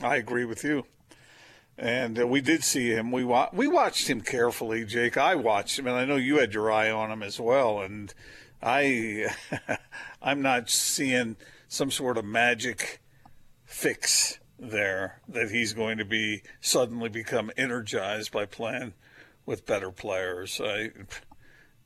I 0.00 0.16
agree 0.16 0.44
with 0.44 0.62
you. 0.62 0.84
And 1.78 2.18
uh, 2.20 2.26
we 2.26 2.40
did 2.40 2.62
see 2.62 2.90
him. 2.90 3.10
We 3.10 3.24
wa- 3.24 3.50
we 3.52 3.66
watched 3.66 4.08
him 4.08 4.20
carefully, 4.20 4.84
Jake. 4.84 5.16
I 5.16 5.34
watched 5.34 5.78
him, 5.78 5.86
and 5.86 5.96
I 5.96 6.04
know 6.04 6.16
you 6.16 6.38
had 6.38 6.54
your 6.54 6.70
eye 6.70 6.90
on 6.90 7.10
him 7.10 7.22
as 7.22 7.38
well. 7.40 7.80
And 7.80 8.14
I, 8.62 9.26
I'm 10.22 10.40
not 10.40 10.70
seeing 10.70 11.36
some 11.68 11.90
sort 11.90 12.16
of 12.16 12.24
magic 12.24 13.00
fix 13.64 14.38
there 14.58 15.20
that 15.28 15.50
he's 15.50 15.72
going 15.72 15.98
to 15.98 16.04
be 16.04 16.42
suddenly 16.60 17.08
become 17.08 17.50
energized 17.56 18.32
by 18.32 18.46
playing 18.46 18.94
with 19.44 19.66
better 19.66 19.90
players. 19.90 20.60
I, 20.62 20.90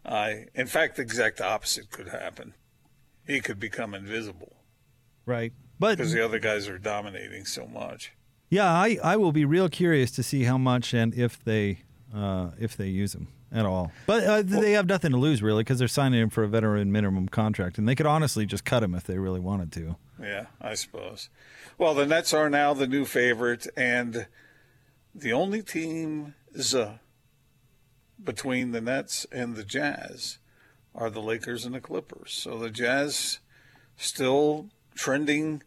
I, 0.05 0.45
in 0.55 0.67
fact, 0.67 0.97
the 0.97 1.03
exact 1.03 1.41
opposite 1.41 1.91
could 1.91 2.09
happen. 2.09 2.55
He 3.27 3.41
could 3.41 3.61
become 3.61 3.95
invisible 3.95 4.57
Right. 5.31 5.53
But 5.79 5.97
because 5.97 6.13
the 6.13 6.25
other 6.25 6.41
guys 6.41 6.69
are 6.69 6.79
dominating 6.79 7.45
so 7.45 7.67
much. 7.67 8.13
yeah, 8.51 8.71
I, 8.71 8.99
I 9.03 9.17
will 9.17 9.33
be 9.33 9.45
real 9.45 9.69
curious 9.69 10.11
to 10.13 10.23
see 10.23 10.43
how 10.43 10.59
much 10.59 10.93
and 10.93 11.15
if 11.15 11.43
they 11.45 11.83
uh, 12.15 12.51
if 12.59 12.77
they 12.77 12.89
use 12.89 13.15
him 13.15 13.29
at 13.53 13.65
all. 13.65 13.93
But 14.07 14.25
uh, 14.25 14.43
they 14.43 14.73
have 14.73 14.87
nothing 14.87 15.13
to 15.13 15.17
lose 15.17 15.41
really 15.43 15.63
because 15.63 15.79
they're 15.79 15.89
signing 15.89 16.21
him 16.21 16.31
for 16.31 16.43
a 16.43 16.49
veteran 16.49 16.91
minimum 16.91 17.29
contract, 17.29 17.79
and 17.79 17.89
they 17.89 17.95
could 17.95 18.07
honestly 18.07 18.45
just 18.45 18.65
cut 18.65 18.83
him 18.83 18.95
if 18.95 19.05
they 19.05 19.19
really 19.19 19.41
wanted 19.41 19.73
to. 19.73 19.97
Yeah, 20.21 20.47
I 20.61 20.75
suppose. 20.75 21.31
Well, 21.79 21.95
the 21.95 22.07
Nets 22.07 22.35
are 22.35 22.51
now 22.51 22.75
the 22.75 22.87
new 22.87 23.05
favorite, 23.05 23.67
and 23.77 24.27
the 25.15 25.33
only 25.33 25.63
teams 25.63 26.35
between 28.23 28.73
the 28.73 28.81
Nets 28.81 29.27
and 29.33 29.57
the 29.57 29.65
Jazz 29.65 30.39
are 30.95 31.11
the 31.11 31.23
Lakers 31.23 31.65
and 31.65 31.75
the 31.75 31.81
Clippers. 31.81 32.33
So 32.33 32.59
the 32.59 32.71
Jazz 32.71 33.39
still 33.97 34.69
trending 34.95 35.63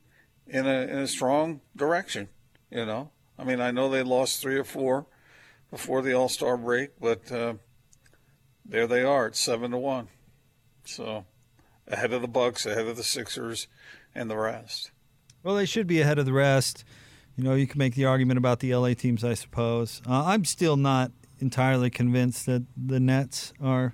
in 0.48 0.68
a 0.68 0.82
in 0.82 1.00
a 1.00 1.08
strong 1.08 1.62
direction. 1.76 2.30
You 2.70 2.86
know, 2.86 3.12
I 3.38 3.44
mean, 3.44 3.62
I 3.62 3.72
know 3.72 3.90
they 3.90 4.04
lost 4.04 4.42
three 4.42 4.58
or 4.58 4.64
four 4.64 5.08
before 5.72 6.02
the 6.02 6.14
All 6.14 6.30
Star 6.30 6.58
break, 6.58 7.00
but 7.00 7.32
uh, 7.32 7.56
there 8.66 8.88
they 8.88 9.04
are 9.04 9.28
at 9.28 9.36
seven 9.36 9.72
to 9.72 9.78
one. 9.78 10.10
So 10.86 11.26
ahead 11.88 12.14
of 12.14 12.22
the 12.22 12.28
Bucks, 12.28 12.66
ahead 12.66 12.88
of 12.88 12.98
the 12.98 13.04
Sixers, 13.04 13.68
and 14.16 14.30
the 14.30 14.38
rest. 14.38 14.92
Well, 15.44 15.56
they 15.56 15.66
should 15.66 15.88
be 15.88 16.02
ahead 16.02 16.20
of 16.20 16.26
the 16.26 16.34
rest. 16.34 16.84
You 17.36 17.44
know, 17.44 17.54
you 17.54 17.68
can 17.68 17.80
make 17.80 17.96
the 17.96 18.06
argument 18.06 18.38
about 18.38 18.60
the 18.60 18.74
LA 18.76 18.94
teams, 18.94 19.24
I 19.24 19.34
suppose. 19.34 20.02
Uh, 20.08 20.24
I'm 20.26 20.46
still 20.46 20.78
not 20.78 21.12
entirely 21.40 21.90
convinced 21.90 22.46
that 22.46 22.64
the 22.78 23.00
Nets 23.00 23.54
are 23.62 23.94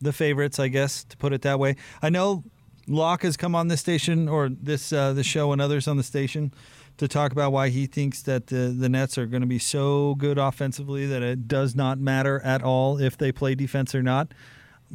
the 0.00 0.12
favorites, 0.12 0.58
I 0.58 0.68
guess, 0.68 1.04
to 1.04 1.16
put 1.16 1.32
it 1.32 1.42
that 1.42 1.58
way. 1.58 1.76
I 2.00 2.10
know 2.10 2.44
Locke 2.86 3.22
has 3.22 3.36
come 3.36 3.54
on 3.54 3.68
this 3.68 3.80
station 3.80 4.28
or 4.28 4.48
this 4.48 4.92
uh, 4.92 5.12
the 5.12 5.24
show 5.24 5.52
and 5.52 5.60
others 5.60 5.88
on 5.88 5.96
the 5.96 6.02
station 6.02 6.52
to 6.96 7.08
talk 7.08 7.32
about 7.32 7.52
why 7.52 7.70
he 7.70 7.86
thinks 7.86 8.22
that 8.22 8.46
the, 8.46 8.74
the 8.76 8.88
Nets 8.88 9.18
are 9.18 9.26
going 9.26 9.40
to 9.40 9.48
be 9.48 9.58
so 9.58 10.14
good 10.14 10.38
offensively 10.38 11.06
that 11.06 11.22
it 11.22 11.48
does 11.48 11.74
not 11.74 11.98
matter 11.98 12.40
at 12.42 12.62
all 12.62 13.00
if 13.00 13.18
they 13.18 13.32
play 13.32 13.54
defense 13.54 13.94
or 13.94 14.02
not. 14.02 14.32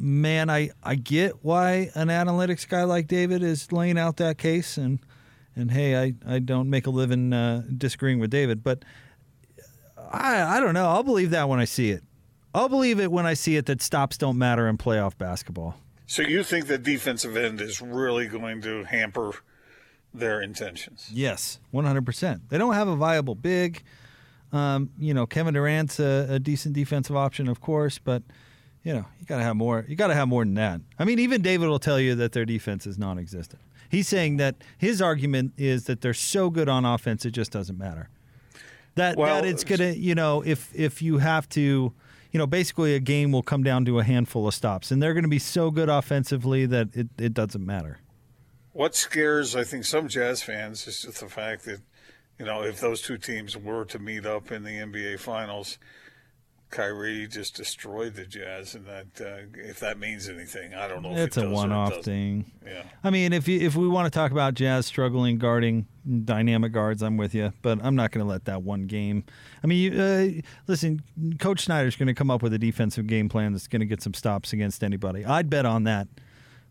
Man, 0.00 0.50
I, 0.50 0.70
I 0.82 0.94
get 0.94 1.44
why 1.44 1.90
an 1.94 2.08
analytics 2.08 2.66
guy 2.66 2.84
like 2.84 3.06
David 3.06 3.42
is 3.42 3.70
laying 3.70 3.98
out 3.98 4.16
that 4.16 4.38
case 4.38 4.76
and– 4.76 4.98
and 5.56 5.72
hey, 5.72 6.00
I, 6.00 6.14
I 6.26 6.38
don't 6.38 6.70
make 6.70 6.86
a 6.86 6.90
living 6.90 7.32
uh, 7.32 7.64
disagreeing 7.76 8.20
with 8.20 8.30
David, 8.30 8.62
but 8.62 8.84
I 9.98 10.42
I 10.42 10.60
don't 10.60 10.74
know. 10.74 10.88
I'll 10.88 11.02
believe 11.02 11.30
that 11.30 11.48
when 11.48 11.58
I 11.58 11.64
see 11.64 11.90
it. 11.90 12.04
I'll 12.54 12.68
believe 12.68 13.00
it 13.00 13.10
when 13.10 13.26
I 13.26 13.34
see 13.34 13.56
it 13.56 13.66
that 13.66 13.82
stops 13.82 14.16
don't 14.16 14.38
matter 14.38 14.68
in 14.68 14.78
playoff 14.78 15.18
basketball. 15.18 15.74
So 16.06 16.22
you 16.22 16.44
think 16.44 16.68
the 16.68 16.78
defensive 16.78 17.36
end 17.36 17.60
is 17.60 17.82
really 17.82 18.28
going 18.28 18.62
to 18.62 18.84
hamper 18.84 19.32
their 20.14 20.40
intentions? 20.40 21.10
Yes, 21.12 21.58
one 21.72 21.84
hundred 21.84 22.06
percent. 22.06 22.48
They 22.48 22.56
don't 22.56 22.74
have 22.74 22.88
a 22.88 22.96
viable 22.96 23.34
big. 23.34 23.82
Um, 24.52 24.90
you 24.98 25.12
know, 25.12 25.26
Kevin 25.26 25.54
Durant's 25.54 25.98
a, 25.98 26.28
a 26.30 26.38
decent 26.38 26.74
defensive 26.74 27.16
option, 27.16 27.48
of 27.48 27.60
course, 27.60 27.98
but 27.98 28.22
you 28.82 28.94
know, 28.94 29.04
you 29.18 29.26
got 29.26 29.38
to 29.38 29.42
have 29.42 29.56
more. 29.56 29.84
You 29.88 29.96
got 29.96 30.08
to 30.08 30.14
have 30.14 30.28
more 30.28 30.44
than 30.44 30.54
that. 30.54 30.80
I 30.98 31.04
mean, 31.04 31.18
even 31.18 31.42
David 31.42 31.68
will 31.68 31.78
tell 31.78 32.00
you 32.00 32.14
that 32.16 32.32
their 32.32 32.44
defense 32.44 32.86
is 32.86 32.98
non-existent. 32.98 33.60
He's 33.90 34.08
saying 34.08 34.36
that 34.38 34.54
his 34.78 35.02
argument 35.02 35.52
is 35.56 35.84
that 35.84 36.00
they're 36.00 36.14
so 36.14 36.48
good 36.48 36.68
on 36.68 36.84
offense 36.84 37.26
it 37.26 37.32
just 37.32 37.50
doesn't 37.50 37.76
matter. 37.76 38.08
That 38.94 39.16
well, 39.16 39.42
that 39.42 39.48
it's 39.48 39.64
gonna 39.64 39.90
you 39.90 40.14
know 40.14 40.42
if 40.42 40.72
if 40.74 41.02
you 41.02 41.18
have 41.18 41.48
to 41.50 41.92
you 42.32 42.38
know 42.38 42.46
basically 42.46 42.94
a 42.94 43.00
game 43.00 43.32
will 43.32 43.42
come 43.42 43.62
down 43.62 43.84
to 43.86 43.98
a 43.98 44.04
handful 44.04 44.46
of 44.46 44.54
stops 44.54 44.90
and 44.90 45.02
they're 45.02 45.14
going 45.14 45.24
to 45.24 45.28
be 45.28 45.38
so 45.38 45.70
good 45.70 45.88
offensively 45.88 46.66
that 46.66 46.94
it, 46.94 47.08
it 47.18 47.34
doesn't 47.34 47.64
matter. 47.64 47.98
What 48.72 48.94
scares 48.94 49.56
I 49.56 49.64
think 49.64 49.84
some 49.84 50.08
Jazz 50.08 50.42
fans 50.42 50.86
is 50.86 51.02
just 51.02 51.20
the 51.20 51.28
fact 51.28 51.64
that 51.64 51.80
you 52.38 52.44
know 52.44 52.62
if 52.62 52.80
those 52.80 53.02
two 53.02 53.18
teams 53.18 53.56
were 53.56 53.84
to 53.86 53.98
meet 53.98 54.24
up 54.24 54.52
in 54.52 54.62
the 54.62 54.70
NBA 54.70 55.18
Finals 55.18 55.78
Kyrie 56.70 57.26
just 57.26 57.56
destroyed 57.56 58.14
the 58.14 58.24
Jazz, 58.24 58.76
and 58.76 58.86
that 58.86 59.06
uh, 59.20 59.46
if 59.54 59.80
that 59.80 59.98
means 59.98 60.28
anything, 60.28 60.72
I 60.72 60.86
don't 60.86 61.02
know. 61.02 61.16
It's 61.16 61.36
it 61.36 61.44
a 61.44 61.50
one-off 61.50 62.04
thing. 62.04 62.52
Yeah. 62.64 62.84
I 63.02 63.10
mean, 63.10 63.32
if 63.32 63.48
you, 63.48 63.58
if 63.58 63.74
we 63.74 63.88
want 63.88 64.06
to 64.06 64.16
talk 64.16 64.30
about 64.30 64.54
Jazz 64.54 64.86
struggling 64.86 65.38
guarding 65.38 65.86
dynamic 66.24 66.72
guards, 66.72 67.02
I'm 67.02 67.16
with 67.16 67.34
you, 67.34 67.52
but 67.62 67.84
I'm 67.84 67.96
not 67.96 68.12
going 68.12 68.24
to 68.24 68.30
let 68.30 68.44
that 68.44 68.62
one 68.62 68.86
game. 68.86 69.24
I 69.64 69.66
mean, 69.66 69.92
you, 69.92 70.00
uh, 70.00 70.28
listen, 70.68 71.02
Coach 71.40 71.62
Snyder's 71.64 71.96
going 71.96 72.06
to 72.06 72.14
come 72.14 72.30
up 72.30 72.40
with 72.40 72.52
a 72.52 72.58
defensive 72.58 73.08
game 73.08 73.28
plan 73.28 73.52
that's 73.52 73.66
going 73.66 73.80
to 73.80 73.86
get 73.86 74.00
some 74.00 74.14
stops 74.14 74.52
against 74.52 74.84
anybody. 74.84 75.24
I'd 75.24 75.50
bet 75.50 75.66
on 75.66 75.84
that. 75.84 76.06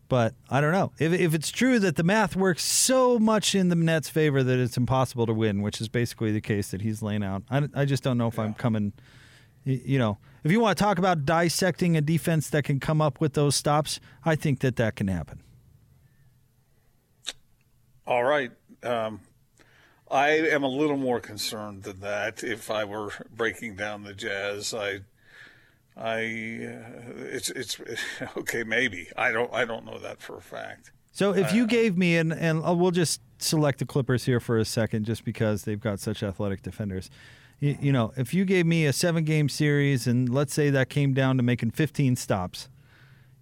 But 0.08 0.34
I 0.48 0.62
don't 0.62 0.72
know. 0.72 0.92
If, 0.98 1.12
if 1.12 1.34
it's 1.34 1.50
true 1.50 1.78
that 1.78 1.96
the 1.96 2.02
math 2.02 2.34
works 2.34 2.64
so 2.64 3.18
much 3.18 3.54
in 3.54 3.68
the 3.68 3.76
Nets' 3.76 4.08
favor 4.08 4.42
that 4.42 4.58
it's 4.58 4.76
impossible 4.78 5.26
to 5.26 5.34
win, 5.34 5.60
which 5.60 5.78
is 5.80 5.88
basically 5.88 6.32
the 6.32 6.40
case 6.40 6.70
that 6.70 6.80
he's 6.80 7.02
laying 7.02 7.22
out, 7.22 7.42
I, 7.50 7.68
I 7.74 7.84
just 7.84 8.02
don't 8.02 8.16
know 8.16 8.28
if 8.28 8.38
yeah. 8.38 8.44
I'm 8.44 8.54
coming– 8.54 8.94
you 9.70 9.98
know, 9.98 10.18
if 10.44 10.50
you 10.50 10.60
want 10.60 10.76
to 10.76 10.84
talk 10.84 10.98
about 10.98 11.24
dissecting 11.24 11.96
a 11.96 12.00
defense 12.00 12.48
that 12.50 12.64
can 12.64 12.80
come 12.80 13.00
up 13.00 13.20
with 13.20 13.34
those 13.34 13.54
stops, 13.54 14.00
I 14.24 14.36
think 14.36 14.60
that 14.60 14.76
that 14.76 14.96
can 14.96 15.08
happen. 15.08 15.42
All 18.06 18.24
right. 18.24 18.50
Um, 18.82 19.20
I 20.10 20.30
am 20.30 20.64
a 20.64 20.68
little 20.68 20.96
more 20.96 21.20
concerned 21.20 21.84
than 21.84 22.00
that. 22.00 22.42
If 22.42 22.70
I 22.70 22.84
were 22.84 23.12
breaking 23.34 23.76
down 23.76 24.02
the 24.02 24.14
Jazz, 24.14 24.74
I, 24.74 25.00
I, 25.96 26.18
uh, 26.18 27.12
it's 27.16 27.50
it's 27.50 27.78
okay. 28.36 28.64
Maybe 28.64 29.08
I 29.16 29.30
don't 29.30 29.52
I 29.52 29.64
don't 29.64 29.84
know 29.84 29.98
that 29.98 30.20
for 30.20 30.36
a 30.36 30.42
fact. 30.42 30.90
So 31.12 31.34
if 31.34 31.52
you 31.52 31.64
uh, 31.64 31.66
gave 31.66 31.96
me 31.96 32.16
and 32.16 32.32
and 32.32 32.64
uh, 32.66 32.74
we'll 32.74 32.90
just 32.90 33.20
select 33.38 33.78
the 33.78 33.86
Clippers 33.86 34.24
here 34.24 34.40
for 34.40 34.58
a 34.58 34.64
second, 34.64 35.04
just 35.04 35.24
because 35.24 35.62
they've 35.62 35.80
got 35.80 36.00
such 36.00 36.22
athletic 36.22 36.62
defenders 36.62 37.10
you, 37.60 37.78
you 37.80 37.92
know, 37.92 38.12
if 38.16 38.34
you 38.34 38.44
gave 38.44 38.66
me 38.66 38.86
a 38.86 38.92
seven 38.92 39.24
game 39.24 39.48
series 39.48 40.06
and 40.06 40.28
let's 40.28 40.52
say 40.52 40.70
that 40.70 40.88
came 40.88 41.14
down 41.14 41.36
to 41.36 41.42
making 41.42 41.70
15 41.70 42.16
stops, 42.16 42.68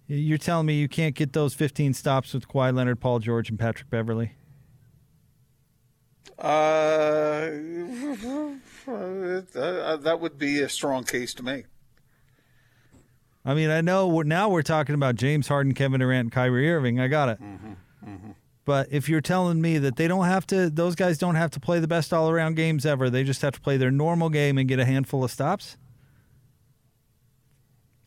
you're 0.07 0.37
telling 0.37 0.65
me 0.65 0.73
you 0.73 0.87
can't 0.87 1.15
get 1.15 1.33
those 1.33 1.53
15 1.53 1.93
stops 1.93 2.33
with 2.33 2.47
Kawhi 2.47 2.75
Leonard, 2.75 2.99
Paul 2.99 3.19
George, 3.19 3.49
and 3.49 3.57
Patrick 3.57 3.89
Beverley? 3.89 4.33
Uh, 6.37 7.49
that 9.97 10.17
would 10.19 10.37
be 10.37 10.61
a 10.61 10.69
strong 10.69 11.03
case 11.03 11.33
to 11.35 11.43
make. 11.43 11.65
I 13.45 13.53
mean, 13.53 13.69
I 13.69 13.81
know 13.81 14.21
now 14.21 14.49
we're 14.49 14.61
talking 14.61 14.95
about 14.95 15.15
James 15.15 15.47
Harden, 15.47 15.73
Kevin 15.73 15.99
Durant, 16.01 16.25
and 16.25 16.31
Kyrie 16.31 16.71
Irving. 16.71 16.99
I 16.99 17.07
got 17.07 17.29
it. 17.29 17.41
Mm-hmm. 17.41 17.73
Mm-hmm. 18.05 18.31
But 18.69 18.89
if 18.91 19.09
you're 19.09 19.19
telling 19.19 19.59
me 19.59 19.79
that 19.79 19.95
they 19.95 20.07
don't 20.07 20.25
have 20.25 20.45
to, 20.45 20.69
those 20.69 20.93
guys 20.93 21.17
don't 21.17 21.33
have 21.33 21.49
to 21.49 21.59
play 21.59 21.79
the 21.79 21.87
best 21.87 22.13
all 22.13 22.29
around 22.29 22.55
games 22.55 22.85
ever, 22.85 23.09
they 23.09 23.23
just 23.23 23.41
have 23.41 23.55
to 23.55 23.59
play 23.59 23.77
their 23.77 23.89
normal 23.89 24.29
game 24.29 24.59
and 24.59 24.69
get 24.69 24.79
a 24.79 24.85
handful 24.85 25.23
of 25.23 25.31
stops. 25.31 25.75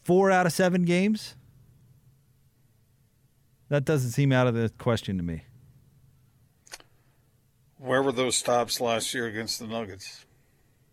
Four 0.05 0.31
out 0.31 0.47
of 0.47 0.53
seven 0.53 0.85
games? 0.85 1.35
That 3.71 3.85
doesn't 3.85 4.13
seem 4.13 4.31
out 4.31 4.47
of 4.47 4.55
the 4.55 4.71
question 4.79 5.17
to 5.17 5.25
me. 5.25 5.47
Where 7.79 8.01
were 8.01 8.13
those 8.13 8.37
stops 8.37 8.81
last 8.81 9.13
year 9.15 9.27
against 9.27 9.59
the 9.59 9.67
Nuggets? 9.67 10.27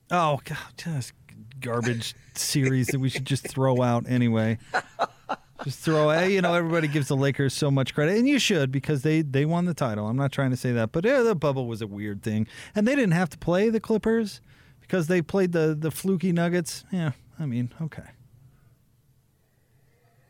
Oh, 0.09 0.39
God, 0.45 0.57
just 0.77 1.13
garbage 1.59 2.15
series 2.33 2.87
that 2.87 2.99
we 2.99 3.09
should 3.09 3.25
just 3.25 3.47
throw 3.47 3.83
out 3.83 4.05
anyway. 4.09 4.57
Just 5.63 5.79
throw, 5.79 6.09
hey, 6.09 6.33
you 6.33 6.41
know, 6.41 6.53
everybody 6.53 6.87
gives 6.87 7.09
the 7.09 7.17
Lakers 7.17 7.53
so 7.53 7.69
much 7.69 7.93
credit, 7.93 8.17
and 8.17 8.27
you 8.27 8.39
should 8.39 8.71
because 8.71 9.01
they 9.01 9.21
they 9.21 9.45
won 9.45 9.65
the 9.65 9.73
title. 9.73 10.07
I'm 10.07 10.15
not 10.15 10.31
trying 10.31 10.51
to 10.51 10.57
say 10.57 10.71
that, 10.71 10.91
but 10.91 11.03
yeah, 11.03 11.21
the 11.21 11.35
bubble 11.35 11.67
was 11.67 11.81
a 11.81 11.87
weird 11.87 12.23
thing, 12.23 12.47
and 12.73 12.87
they 12.87 12.95
didn't 12.95 13.13
have 13.13 13.29
to 13.29 13.37
play 13.37 13.69
the 13.69 13.79
Clippers 13.79 14.41
because 14.79 15.07
they 15.07 15.21
played 15.21 15.51
the 15.51 15.75
the 15.77 15.91
fluky 15.91 16.31
Nuggets. 16.31 16.85
Yeah, 16.91 17.11
I 17.37 17.45
mean, 17.45 17.73
okay. 17.81 18.03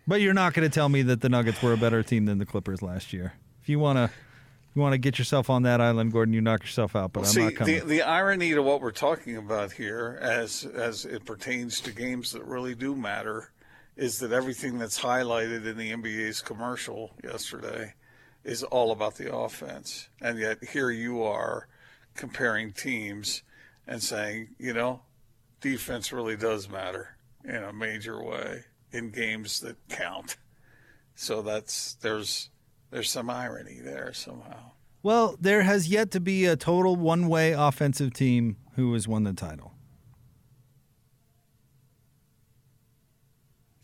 But 0.07 0.21
you're 0.21 0.33
not 0.33 0.55
going 0.55 0.67
to 0.67 0.73
tell 0.73 0.89
me 0.89 1.03
that 1.03 1.21
the 1.21 1.29
Nuggets 1.29 1.61
were 1.61 1.73
a 1.73 1.77
better 1.77 2.01
team 2.01 2.25
than 2.25 2.39
the 2.39 2.45
Clippers 2.45 2.81
last 2.81 3.13
year. 3.13 3.33
If 3.61 3.69
you 3.69 3.77
want 3.77 3.97
to 3.97 4.09
you 4.75 4.81
want 4.81 4.93
to 4.93 4.97
get 4.97 5.19
yourself 5.19 5.49
on 5.49 5.63
that 5.63 5.81
island, 5.81 6.11
Gordon, 6.11 6.33
you 6.33 6.41
knock 6.41 6.61
yourself 6.61 6.95
out. 6.95 7.13
But 7.13 7.21
well, 7.21 7.29
I'm 7.29 7.33
see, 7.35 7.43
not 7.43 7.55
coming. 7.55 7.79
The, 7.79 7.85
the 7.85 8.01
irony 8.01 8.53
to 8.53 8.61
what 8.61 8.81
we're 8.81 8.91
talking 8.91 9.37
about 9.37 9.71
here, 9.71 10.17
as 10.21 10.65
as 10.73 11.05
it 11.05 11.25
pertains 11.25 11.79
to 11.81 11.91
games 11.91 12.31
that 12.31 12.43
really 12.45 12.73
do 12.73 12.95
matter, 12.95 13.51
is 13.99 14.19
that 14.19 14.31
everything 14.31 14.79
that's 14.79 14.97
highlighted 14.97 15.65
in 15.65 15.77
the 15.77 15.91
NBA's 15.91 16.41
commercial 16.41 17.11
yesterday 17.21 17.93
is 18.45 18.63
all 18.63 18.91
about 18.91 19.15
the 19.15 19.35
offense. 19.35 20.07
And 20.21 20.39
yet 20.39 20.63
here 20.63 20.89
you 20.89 21.21
are 21.21 21.67
comparing 22.15 22.71
teams 22.71 23.43
and 23.85 24.01
saying, 24.01 24.55
you 24.57 24.73
know, 24.73 25.01
defense 25.59 26.13
really 26.13 26.37
does 26.37 26.69
matter 26.69 27.17
in 27.43 27.61
a 27.61 27.73
major 27.73 28.23
way 28.23 28.63
in 28.93 29.11
games 29.11 29.59
that 29.59 29.75
count. 29.89 30.37
So 31.15 31.41
that's 31.41 31.95
there's 31.95 32.49
there's 32.91 33.09
some 33.09 33.29
irony 33.29 33.81
there 33.83 34.13
somehow. 34.13 34.71
Well, 35.03 35.35
there 35.41 35.63
has 35.63 35.89
yet 35.89 36.11
to 36.11 36.21
be 36.21 36.45
a 36.45 36.55
total 36.55 36.95
one-way 36.95 37.51
offensive 37.51 38.13
team 38.13 38.55
who 38.75 38.93
has 38.93 39.09
won 39.09 39.23
the 39.23 39.33
title. 39.33 39.68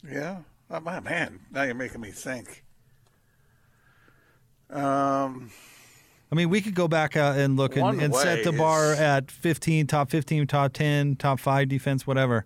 Yeah. 0.10 0.40
Oh, 0.70 0.80
my 0.80 1.00
man, 1.00 1.40
now 1.52 1.64
you're 1.64 1.76
making 1.76 2.02
me 2.02 2.12
think. 2.12 2.64
Um, 4.70 5.52
I 6.32 6.36
mean, 6.36 6.50
we 6.50 6.62
could 6.62 6.74
go 6.76 6.88
back 6.88 7.16
out 7.16 7.38
and 7.38 7.56
look 7.56 7.76
and, 7.78 8.02
and 8.02 8.16
set 8.16 8.44
the 8.44 8.52
bar 8.52 8.94
at 8.94 9.30
15, 9.30 9.88
top 9.88 10.10
15, 10.10 10.48
top 10.48 10.74
10, 10.74 11.16
top 11.18 11.40
five 11.40 11.70
defense, 11.70 12.08
whatever. 12.08 12.46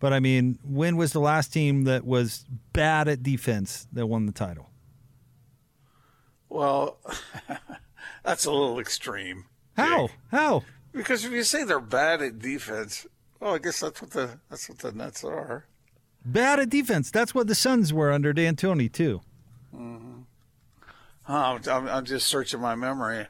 But 0.00 0.12
I 0.12 0.20
mean, 0.20 0.58
when 0.64 0.96
was 0.96 1.12
the 1.12 1.20
last 1.20 1.52
team 1.52 1.84
that 1.84 2.04
was 2.04 2.44
bad 2.72 3.08
at 3.08 3.22
defense 3.22 3.86
that 3.92 4.06
won 4.06 4.26
the 4.26 4.32
title? 4.32 4.70
Well, 6.48 6.98
that's 8.24 8.44
a 8.44 8.50
little 8.50 8.78
extreme. 8.80 9.44
How? 9.76 10.08
How? 10.30 10.64
Because 10.92 11.24
if 11.24 11.32
you 11.32 11.42
say 11.42 11.64
they're 11.64 11.80
bad 11.80 12.22
at 12.22 12.38
defense, 12.38 13.06
well, 13.40 13.54
I 13.54 13.58
guess 13.58 13.80
that's 13.80 14.00
what 14.00 14.10
the 14.12 14.40
that's 14.48 14.68
what 14.68 14.78
the 14.78 14.92
Nets 14.92 15.22
are. 15.22 15.66
Bad 16.32 16.60
at 16.60 16.70
defense. 16.70 17.10
That's 17.10 17.34
what 17.34 17.46
the 17.46 17.54
Suns 17.54 17.92
were 17.92 18.12
under 18.12 18.32
D'Antoni 18.32 18.92
too. 18.92 19.20
Mm-hmm. 19.74 20.20
I'm, 21.26 21.88
I'm 21.88 22.04
just 22.04 22.26
searching 22.26 22.60
my 22.60 22.74
memory. 22.74 23.26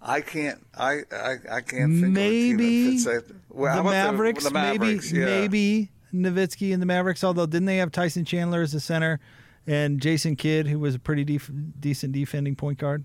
I 0.00 0.20
can't. 0.20 0.66
I 0.76 1.00
I, 1.12 1.36
I 1.50 1.60
can't 1.60 2.00
think 2.00 2.08
maybe 2.08 2.96
of 2.96 3.06
a 3.06 3.22
team. 3.22 3.40
Well, 3.50 3.76
the, 3.76 3.90
Mavericks, 3.90 4.44
the, 4.44 4.50
the 4.50 4.54
Mavericks, 4.54 5.12
maybe 5.12 5.20
yeah. 5.20 5.40
maybe 5.40 5.90
Nowitzki 6.12 6.72
and 6.72 6.82
the 6.82 6.86
Mavericks. 6.86 7.22
Although 7.22 7.46
didn't 7.46 7.66
they 7.66 7.76
have 7.76 7.92
Tyson 7.92 8.24
Chandler 8.24 8.62
as 8.62 8.74
a 8.74 8.80
center 8.80 9.20
and 9.66 10.00
Jason 10.00 10.34
Kidd, 10.34 10.66
who 10.66 10.78
was 10.78 10.96
a 10.96 10.98
pretty 10.98 11.24
def- 11.24 11.50
decent 11.78 12.12
defending 12.12 12.56
point 12.56 12.78
guard? 12.78 13.04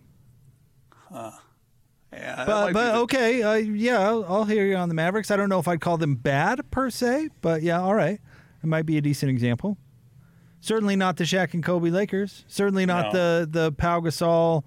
Huh. 0.90 1.32
Yeah, 2.12 2.46
But 2.48 2.74
but 2.74 2.94
the- 2.94 3.00
okay, 3.02 3.44
uh, 3.44 3.54
yeah, 3.54 4.00
I'll, 4.00 4.26
I'll 4.26 4.46
hear 4.46 4.66
you 4.66 4.76
on 4.76 4.88
the 4.90 4.96
Mavericks. 4.96 5.30
I 5.30 5.36
don't 5.36 5.50
know 5.50 5.60
if 5.60 5.68
I'd 5.68 5.82
call 5.82 5.98
them 5.98 6.16
bad 6.16 6.72
per 6.72 6.90
se, 6.90 7.30
but 7.42 7.62
yeah, 7.62 7.82
all 7.82 7.94
right, 7.94 8.20
it 8.64 8.68
might 8.68 8.86
be 8.86 8.98
a 8.98 9.02
decent 9.02 9.30
example. 9.30 9.78
Certainly 10.60 10.96
not 10.96 11.18
the 11.18 11.24
Shaq 11.24 11.54
and 11.54 11.64
Kobe 11.64 11.90
Lakers. 11.90 12.44
Certainly 12.48 12.86
not 12.86 13.14
No. 13.14 13.20
the 13.44 13.48
the 13.50 13.72
Pau 13.72 14.00
Gasol, 14.02 14.64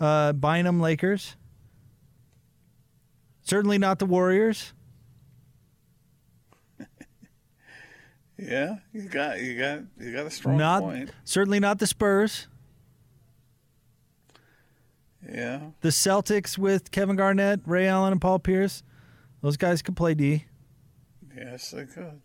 uh, 0.00 0.32
Bynum 0.32 0.80
Lakers. 0.80 1.36
Certainly 3.42 3.78
not 3.78 3.98
the 3.98 4.06
Warriors. 4.06 4.72
yeah, 8.36 8.76
you 8.92 9.02
got 9.08 9.40
you 9.40 9.58
got 9.58 9.80
you 9.98 10.12
got 10.12 10.26
a 10.26 10.30
strong 10.30 10.56
not 10.58 10.82
point. 10.82 11.10
certainly 11.24 11.60
not 11.60 11.78
the 11.78 11.86
Spurs. 11.86 12.46
Yeah, 15.28 15.70
The 15.82 15.88
Celtics 15.90 16.56
with 16.56 16.90
Kevin 16.90 17.16
Garnett, 17.16 17.60
Ray 17.66 17.86
Allen, 17.88 18.12
and 18.12 18.20
Paul 18.20 18.38
Pierce. 18.38 18.82
Those 19.42 19.56
guys 19.58 19.82
could 19.82 19.96
play 19.96 20.14
D. 20.14 20.44
yes, 21.36 21.70
they 21.72 21.84
could. 21.84 22.20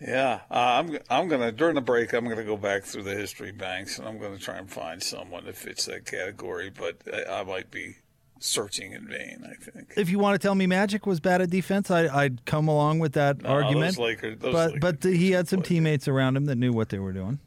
Yeah, 0.00 0.40
uh, 0.50 0.54
I'm 0.54 0.96
I'm 1.10 1.26
gonna 1.28 1.50
during 1.50 1.74
the 1.74 1.80
break 1.80 2.12
I'm 2.12 2.28
gonna 2.28 2.44
go 2.44 2.56
back 2.56 2.84
through 2.84 3.02
the 3.02 3.14
history 3.16 3.50
banks 3.50 3.98
and 3.98 4.06
I'm 4.06 4.18
gonna 4.18 4.38
try 4.38 4.56
and 4.58 4.70
find 4.70 5.02
someone 5.02 5.44
that 5.46 5.56
fits 5.56 5.86
that 5.86 6.06
category, 6.06 6.70
but 6.70 6.98
I, 7.12 7.40
I 7.40 7.42
might 7.42 7.70
be 7.72 7.96
searching 8.38 8.92
in 8.92 9.08
vain. 9.08 9.42
I 9.44 9.54
think. 9.60 9.94
If 9.96 10.08
you 10.10 10.20
want 10.20 10.40
to 10.40 10.46
tell 10.46 10.54
me 10.54 10.66
Magic 10.68 11.04
was 11.04 11.18
bad 11.18 11.40
at 11.42 11.50
defense, 11.50 11.90
I, 11.90 12.06
I'd 12.06 12.44
come 12.44 12.68
along 12.68 13.00
with 13.00 13.14
that 13.14 13.42
No, 13.42 13.48
argument. 13.48 13.96
those 13.96 13.98
Lakers- 13.98 14.38
those 14.38 14.52
but 14.52 14.66
Lakers 14.68 14.80
but 14.80 15.00
the, 15.00 15.16
he 15.16 15.32
had 15.32 15.48
some 15.48 15.62
teammates 15.62 16.06
around 16.06 16.36
him 16.36 16.44
that 16.44 16.54
knew 16.56 16.72
what 16.72 16.90
they 16.90 17.00
were 17.00 17.12
doing. 17.12 17.40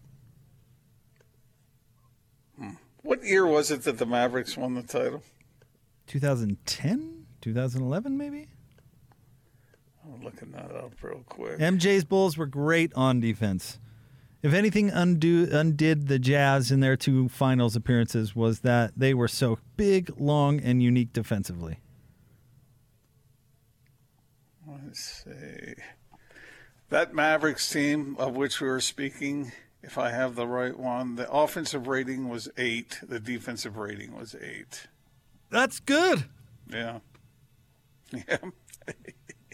What 3.04 3.24
year 3.24 3.48
was 3.48 3.72
it 3.72 3.82
that 3.84 3.98
the 3.98 4.06
Mavericks 4.06 4.56
won 4.56 4.76
the 4.76 4.84
title? 4.84 5.24
2010, 6.08 7.26
2011, 7.42 8.18
maybe. 8.18 8.48
I'm 10.06 10.24
looking 10.24 10.52
that 10.52 10.72
up 10.72 10.94
real 11.02 11.24
quick. 11.28 11.60
MJ's 11.60 12.04
Bulls 12.04 12.38
were 12.38 12.46
great 12.46 12.92
on 12.96 13.20
defense. 13.20 13.80
If 14.42 14.54
anything 14.54 14.90
undo, 14.90 15.48
undid 15.52 16.08
the 16.08 16.18
Jazz 16.18 16.72
in 16.72 16.80
their 16.80 16.98
two 16.98 17.30
finals 17.30 17.76
appearances 17.76 18.36
was 18.36 18.62
that 18.62 18.94
they 18.98 19.14
were 19.14 19.28
so 19.28 19.60
big, 19.78 20.12
long, 20.20 20.60
and 20.60 20.82
unique 20.82 21.14
defensively. 21.14 21.80
Let's 24.68 25.24
see. 25.24 25.76
That 26.90 27.14
Mavericks 27.14 27.70
team 27.70 28.16
of 28.18 28.36
which 28.36 28.60
we 28.60 28.68
were 28.68 28.82
speaking, 28.82 29.52
if 29.84 29.98
I 29.98 30.10
have 30.10 30.36
the 30.36 30.48
right 30.48 30.78
one, 30.78 31.16
the 31.16 31.32
offensive 31.32 31.88
rating 31.88 32.28
was 32.28 32.50
eight. 32.58 33.00
The 33.04 33.20
defensive 33.20 33.78
rating 33.78 34.18
was 34.18 34.36
eight. 34.42 34.88
That's 35.50 35.80
good. 35.80 36.26
Yeah. 36.70 37.00
Yeah. 38.28 38.40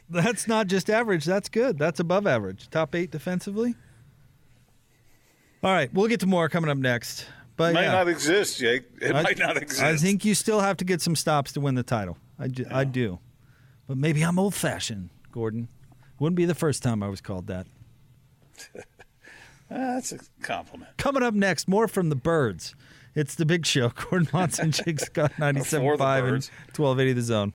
That's 0.09 0.47
not 0.47 0.67
just 0.67 0.89
average. 0.89 1.25
That's 1.25 1.49
good. 1.49 1.77
That's 1.77 1.99
above 1.99 2.25
average. 2.27 2.69
Top 2.69 2.95
eight 2.95 3.11
defensively. 3.11 3.75
All 5.63 5.71
right, 5.73 5.93
we'll 5.93 6.07
get 6.07 6.19
to 6.21 6.27
more 6.27 6.49
coming 6.49 6.69
up 6.69 6.77
next. 6.77 7.25
But 7.57 7.73
might 7.73 7.81
yeah. 7.83 7.91
not 7.91 8.07
exist, 8.07 8.59
Jake. 8.59 8.83
It 9.01 9.15
I- 9.15 9.23
might 9.23 9.39
not 9.39 9.57
exist. 9.57 9.81
I 9.81 9.97
think 9.97 10.23
you 10.23 10.35
still 10.35 10.59
have 10.59 10.77
to 10.77 10.85
get 10.85 11.01
some 11.01 11.15
stops 11.15 11.51
to 11.53 11.59
win 11.59 11.75
the 11.75 11.83
title. 11.83 12.17
I, 12.39 12.47
ju- 12.47 12.67
I 12.71 12.83
do. 12.83 13.19
But 13.87 13.97
maybe 13.97 14.21
I'm 14.21 14.37
old 14.37 14.53
fashioned, 14.53 15.09
Gordon. 15.31 15.67
Wouldn't 16.19 16.35
be 16.37 16.45
the 16.45 16.55
first 16.55 16.83
time 16.83 17.01
I 17.01 17.07
was 17.09 17.19
called 17.19 17.47
that. 17.47 17.65
That's 19.69 20.11
a 20.11 20.19
compliment. 20.41 20.91
Coming 20.97 21.23
up 21.23 21.33
next, 21.33 21.67
more 21.67 21.87
from 21.87 22.09
the 22.09 22.15
birds. 22.15 22.75
It's 23.15 23.35
the 23.35 23.45
big 23.45 23.65
show. 23.65 23.89
Gordon 23.95 24.29
Monson, 24.31 24.71
Jake 24.71 24.99
Scott, 24.99 25.33
97.5 25.37 25.79
and 25.79 26.43
1280 26.75 27.13
The 27.13 27.21
Zone. 27.21 27.53